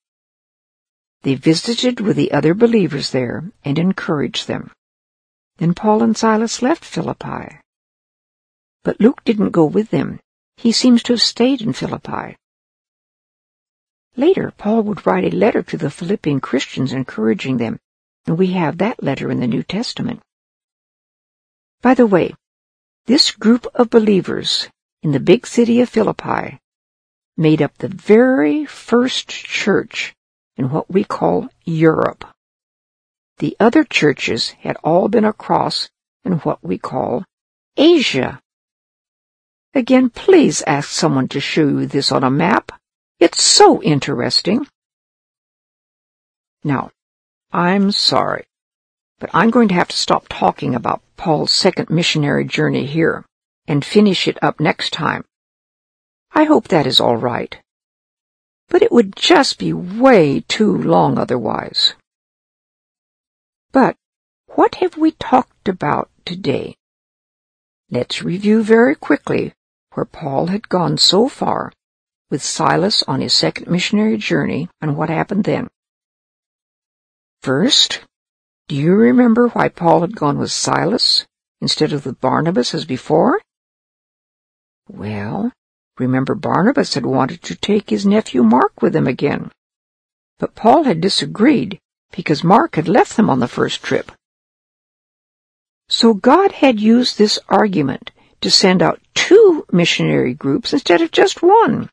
They 1.23 1.35
visited 1.35 1.99
with 1.99 2.15
the 2.15 2.31
other 2.31 2.53
believers 2.53 3.11
there 3.11 3.51
and 3.65 3.77
encouraged 3.77 4.47
them. 4.47 4.71
Then 5.57 5.73
Paul 5.73 6.03
and 6.03 6.15
Silas 6.15 6.61
left 6.61 6.85
Philippi. 6.85 7.59
But 8.83 9.01
Luke 9.01 9.23
didn't 9.25 9.49
go 9.49 9.65
with 9.65 9.89
them. 9.89 10.19
He 10.55 10.71
seems 10.71 11.03
to 11.03 11.13
have 11.13 11.21
stayed 11.21 11.61
in 11.61 11.73
Philippi. 11.73 12.35
Later, 14.15 14.51
Paul 14.57 14.83
would 14.83 15.05
write 15.05 15.25
a 15.25 15.35
letter 15.35 15.61
to 15.63 15.77
the 15.77 15.91
Philippian 15.91 16.39
Christians 16.39 16.93
encouraging 16.93 17.57
them, 17.57 17.79
and 18.25 18.37
we 18.37 18.47
have 18.53 18.77
that 18.77 19.03
letter 19.03 19.29
in 19.29 19.39
the 19.39 19.47
New 19.47 19.63
Testament. 19.63 20.21
By 21.81 21.93
the 21.93 22.07
way, 22.07 22.33
this 23.05 23.31
group 23.31 23.67
of 23.75 23.89
believers 23.89 24.67
in 25.03 25.11
the 25.11 25.19
big 25.19 25.45
city 25.45 25.81
of 25.81 25.89
Philippi 25.89 26.59
made 27.37 27.61
up 27.61 27.77
the 27.77 27.87
very 27.87 28.65
first 28.65 29.29
church 29.29 30.15
in 30.57 30.71
what 30.71 30.89
we 30.91 31.03
call 31.03 31.47
Europe. 31.65 32.25
The 33.37 33.55
other 33.59 33.83
churches 33.83 34.49
had 34.61 34.77
all 34.83 35.07
been 35.07 35.25
across 35.25 35.89
in 36.25 36.33
what 36.39 36.63
we 36.63 36.77
call 36.77 37.23
Asia. 37.77 38.41
Again, 39.75 40.09
please 40.09 40.63
ask 40.65 40.89
someone 40.89 41.27
to 41.29 41.39
show 41.39 41.67
you 41.67 41.85
this 41.85 42.11
on 42.11 42.23
a 42.23 42.31
map. 42.31 42.71
It's 43.19 43.43
so 43.43 43.81
interesting. 43.83 44.67
Now, 46.63 46.89
I'm 47.51 47.91
sorry, 47.91 48.45
but 49.19 49.29
I'm 49.33 49.51
going 49.51 49.67
to 49.67 49.75
have 49.75 49.89
to 49.89 49.97
stop 49.97 50.25
talking 50.27 50.73
about 50.73 51.03
Paul's 51.15 51.51
second 51.51 51.91
missionary 51.91 52.45
journey 52.45 52.87
here 52.87 53.23
and 53.67 53.85
finish 53.85 54.27
it 54.27 54.39
up 54.41 54.59
next 54.59 54.91
time. 54.91 55.23
I 56.31 56.45
hope 56.45 56.67
that 56.69 56.87
is 56.87 56.99
all 56.99 57.17
right 57.17 57.61
but 58.69 58.81
it 58.81 58.91
would 58.91 59.15
just 59.15 59.57
be 59.57 59.73
way 59.73 60.41
too 60.41 60.75
long 60.75 61.17
otherwise. 61.17 61.93
But 63.71 63.95
what 64.55 64.75
have 64.75 64.97
we 64.97 65.11
talked 65.11 65.67
about 65.67 66.09
today? 66.25 66.75
Let's 67.89 68.23
review 68.23 68.63
very 68.63 68.95
quickly 68.95 69.53
where 69.93 70.05
Paul 70.05 70.47
had 70.47 70.69
gone 70.69 70.97
so 70.97 71.27
far 71.29 71.71
with 72.29 72.43
Silas 72.43 73.03
on 73.03 73.21
his 73.21 73.33
second 73.33 73.67
missionary 73.67 74.17
journey 74.17 74.69
and 74.81 74.97
what 74.97 75.09
happened 75.09 75.45
then. 75.45 75.69
First, 77.41 78.01
do 78.67 78.75
you 78.75 78.93
remember 78.93 79.47
why 79.49 79.69
Paul 79.69 80.01
had 80.01 80.15
gone 80.15 80.37
with 80.37 80.51
Silas 80.51 81.25
instead 81.61 81.93
of 81.93 82.05
with 82.05 82.19
Barnabas 82.19 82.73
as 82.73 82.83
before? 82.83 83.39
Well, 84.89 85.51
Remember 85.97 86.35
Barnabas 86.35 86.93
had 86.93 87.05
wanted 87.05 87.41
to 87.43 87.55
take 87.55 87.89
his 87.89 88.05
nephew 88.05 88.43
Mark 88.43 88.81
with 88.81 88.95
him 88.95 89.07
again. 89.07 89.51
But 90.37 90.55
Paul 90.55 90.83
had 90.83 91.01
disagreed 91.01 91.79
because 92.11 92.43
Mark 92.43 92.75
had 92.75 92.87
left 92.87 93.17
them 93.17 93.29
on 93.29 93.39
the 93.39 93.47
first 93.47 93.81
trip. 93.81 94.11
So 95.89 96.13
God 96.13 96.51
had 96.51 96.79
used 96.79 97.17
this 97.17 97.39
argument 97.49 98.11
to 98.41 98.51
send 98.51 98.81
out 98.81 99.01
two 99.15 99.65
missionary 99.71 100.33
groups 100.33 100.73
instead 100.73 101.01
of 101.01 101.11
just 101.11 101.41
one. 101.41 101.89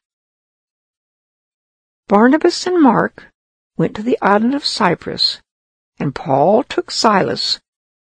Barnabas 2.08 2.66
and 2.66 2.82
Mark 2.82 3.28
went 3.78 3.96
to 3.96 4.02
the 4.02 4.18
island 4.20 4.54
of 4.54 4.64
Cyprus, 4.64 5.40
and 5.98 6.14
Paul 6.14 6.62
took 6.64 6.90
Silas 6.90 7.60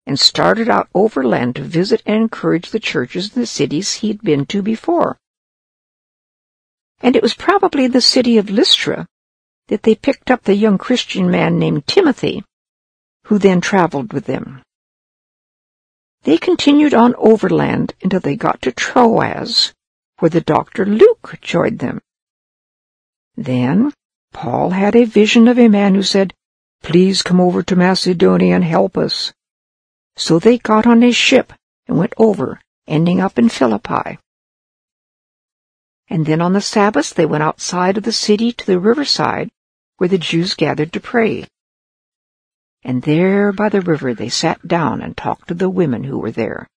and 0.07 0.19
started 0.19 0.67
out 0.67 0.89
overland 0.95 1.55
to 1.55 1.61
visit 1.61 2.01
and 2.05 2.23
encourage 2.23 2.71
the 2.71 2.79
churches 2.79 3.35
in 3.35 3.41
the 3.41 3.45
cities 3.45 3.95
he'd 3.95 4.23
been 4.23 4.45
to 4.47 4.63
before. 4.63 5.17
And 7.01 7.15
it 7.15 7.23
was 7.23 7.33
probably 7.33 7.87
the 7.87 8.01
city 8.01 8.37
of 8.37 8.49
Lystra 8.49 9.07
that 9.67 9.83
they 9.83 9.95
picked 9.95 10.29
up 10.29 10.43
the 10.43 10.55
young 10.55 10.77
Christian 10.77 11.31
man 11.31 11.57
named 11.57 11.87
Timothy, 11.87 12.43
who 13.25 13.39
then 13.39 13.61
traveled 13.61 14.13
with 14.13 14.25
them. 14.25 14.61
They 16.23 16.37
continued 16.37 16.93
on 16.93 17.15
overland 17.17 17.95
until 18.03 18.19
they 18.19 18.35
got 18.35 18.61
to 18.63 18.71
Troas, 18.71 19.73
where 20.19 20.29
the 20.29 20.41
doctor 20.41 20.85
Luke 20.85 21.39
joined 21.41 21.79
them. 21.79 22.01
Then 23.35 23.91
Paul 24.33 24.69
had 24.69 24.95
a 24.95 25.05
vision 25.05 25.47
of 25.47 25.57
a 25.57 25.67
man 25.67 25.95
who 25.95 26.03
said, 26.03 26.33
Please 26.83 27.21
come 27.21 27.39
over 27.39 27.63
to 27.63 27.75
Macedonia 27.75 28.55
and 28.55 28.63
help 28.63 28.97
us. 28.97 29.33
So 30.15 30.37
they 30.37 30.57
got 30.57 30.85
on 30.85 31.03
a 31.03 31.11
ship 31.11 31.53
and 31.87 31.97
went 31.97 32.13
over, 32.17 32.59
ending 32.87 33.19
up 33.19 33.39
in 33.39 33.49
Philippi. 33.49 34.19
And 36.11 36.25
then 36.25 36.41
on 36.41 36.51
the 36.51 36.59
Sabbath 36.59 37.13
they 37.13 37.25
went 37.25 37.41
outside 37.41 37.95
of 37.95 38.03
the 38.03 38.11
city 38.11 38.51
to 38.51 38.65
the 38.65 38.77
riverside 38.77 39.49
where 39.95 40.09
the 40.09 40.17
Jews 40.17 40.55
gathered 40.55 40.91
to 40.91 40.99
pray. 40.99 41.47
And 42.83 43.01
there 43.03 43.53
by 43.53 43.69
the 43.69 43.79
river 43.79 44.13
they 44.13 44.27
sat 44.27 44.67
down 44.67 45.01
and 45.01 45.15
talked 45.15 45.47
to 45.47 45.53
the 45.53 45.69
women 45.69 46.03
who 46.03 46.19
were 46.19 46.31
there. 46.31 46.67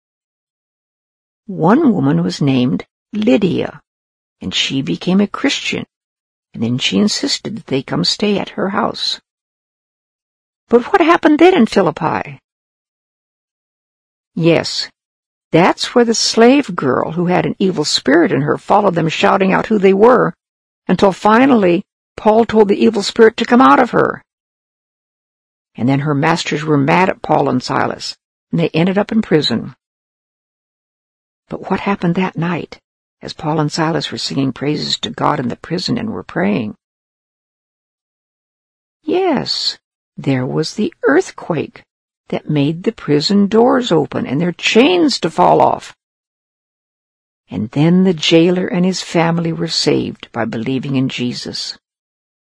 One 1.47 1.93
woman 1.93 2.23
was 2.23 2.41
named 2.41 2.87
Lydia, 3.13 3.83
and 4.41 4.55
she 4.55 4.83
became 4.83 5.21
a 5.21 5.27
Christian, 5.27 5.85
and 6.53 6.63
then 6.63 6.79
she 6.79 6.99
insisted 6.99 7.57
that 7.57 7.67
they 7.67 7.83
come 7.83 8.05
stay 8.05 8.39
at 8.39 8.51
her 8.51 8.69
house. 8.69 9.21
But 10.69 10.93
what 10.93 11.01
happened 11.01 11.41
then 11.41 11.55
in 11.55 11.67
Philippi? 11.67 12.39
Yes, 14.37 14.89
that's 15.55 15.95
where 15.95 16.05
the 16.05 16.15
slave 16.15 16.75
girl 16.75 17.13
who 17.13 17.27
had 17.27 17.47
an 17.47 17.55
evil 17.61 17.85
spirit 17.85 18.33
in 18.33 18.41
her 18.41 18.59
followed 18.59 18.97
them 18.97 19.09
shouting 19.09 19.53
out 19.53 19.67
who 19.67 19.79
they 19.79 19.95
were, 19.95 20.35
until 20.89 21.13
finally 21.13 21.85
Paul 22.17 22.45
told 22.45 22.67
the 22.67 22.85
evil 22.85 23.05
spirit 23.05 23.37
to 23.37 23.45
come 23.45 23.61
out 23.61 23.79
of 23.79 23.93
her. 23.93 24.21
And 25.77 25.89
then 25.89 26.01
her 26.01 26.15
masters 26.15 26.65
were 26.65 26.77
mad 26.77 27.09
at 27.09 27.23
Paul 27.23 27.49
and 27.49 27.63
Silas, 27.63 28.17
and 28.51 28.59
they 28.59 28.69
ended 28.71 28.99
up 28.99 29.13
in 29.13 29.23
prison. 29.23 29.77
But 31.49 31.71
what 31.71 31.79
happened 31.79 32.17
that 32.17 32.37
night, 32.37 32.81
as 33.23 33.33
Paul 33.33 33.61
and 33.61 33.71
Silas 33.71 34.11
were 34.11 34.19
singing 34.19 34.53
praises 34.53 34.99
to 34.99 35.11
God 35.11 35.39
in 35.39 35.47
the 35.47 35.57
prison 35.57 35.97
and 35.97 36.11
were 36.11 36.25
praying? 36.25 36.75
Yes, 39.05 39.79
there 40.17 40.45
was 40.45 40.75
the 40.75 40.93
earthquake 41.05 41.85
that 42.29 42.49
made 42.49 42.83
the 42.83 42.93
prison 42.93 43.47
doors 43.47 43.93
open 43.93 44.27
and 44.27 44.41
their 44.41 44.53
chains 44.53 45.21
to 45.21 45.31
fall 45.31 45.61
off. 45.61 45.95
And 47.49 47.71
then 47.71 48.05
the 48.05 48.15
jailer 48.15 48.67
and 48.67 48.85
his 48.85 49.03
family 49.03 49.53
were 49.53 49.69
saved 49.69 50.33
by 50.33 50.45
believing 50.45 50.97
in 50.97 51.09
Jesus. 51.09 51.79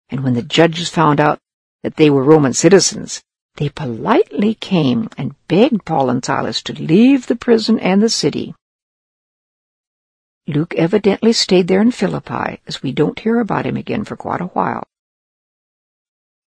And 0.09 0.23
when 0.23 0.33
the 0.33 0.41
judges 0.41 0.89
found 0.89 1.19
out 1.19 1.39
that 1.83 1.97
they 1.97 2.09
were 2.09 2.23
Roman 2.23 2.53
citizens, 2.53 3.21
they 3.57 3.69
politely 3.69 4.53
came 4.53 5.09
and 5.17 5.35
begged 5.47 5.83
Paul 5.83 6.09
and 6.09 6.23
Silas 6.23 6.61
to 6.63 6.73
leave 6.73 7.27
the 7.27 7.35
prison 7.35 7.79
and 7.79 8.01
the 8.01 8.09
city. 8.09 8.53
Luke 10.47 10.73
evidently 10.75 11.33
stayed 11.33 11.67
there 11.67 11.81
in 11.81 11.91
Philippi, 11.91 12.61
as 12.65 12.81
we 12.81 12.93
don't 12.93 13.19
hear 13.19 13.39
about 13.39 13.65
him 13.65 13.75
again 13.75 14.05
for 14.05 14.15
quite 14.15 14.39
a 14.39 14.45
while. 14.45 14.83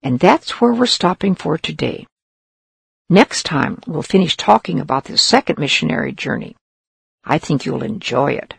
And 0.03 0.19
that's 0.19 0.61
where 0.61 0.73
we're 0.73 0.85
stopping 0.85 1.33
for 1.33 1.57
today. 1.57 2.05
Next 3.11 3.43
time, 3.43 3.79
we'll 3.87 4.03
finish 4.03 4.37
talking 4.37 4.79
about 4.79 5.05
this 5.05 5.23
second 5.23 5.57
missionary 5.57 6.11
journey. 6.11 6.55
I 7.23 7.39
think 7.39 7.65
you'll 7.65 7.81
enjoy 7.81 8.33
it. 8.33 8.53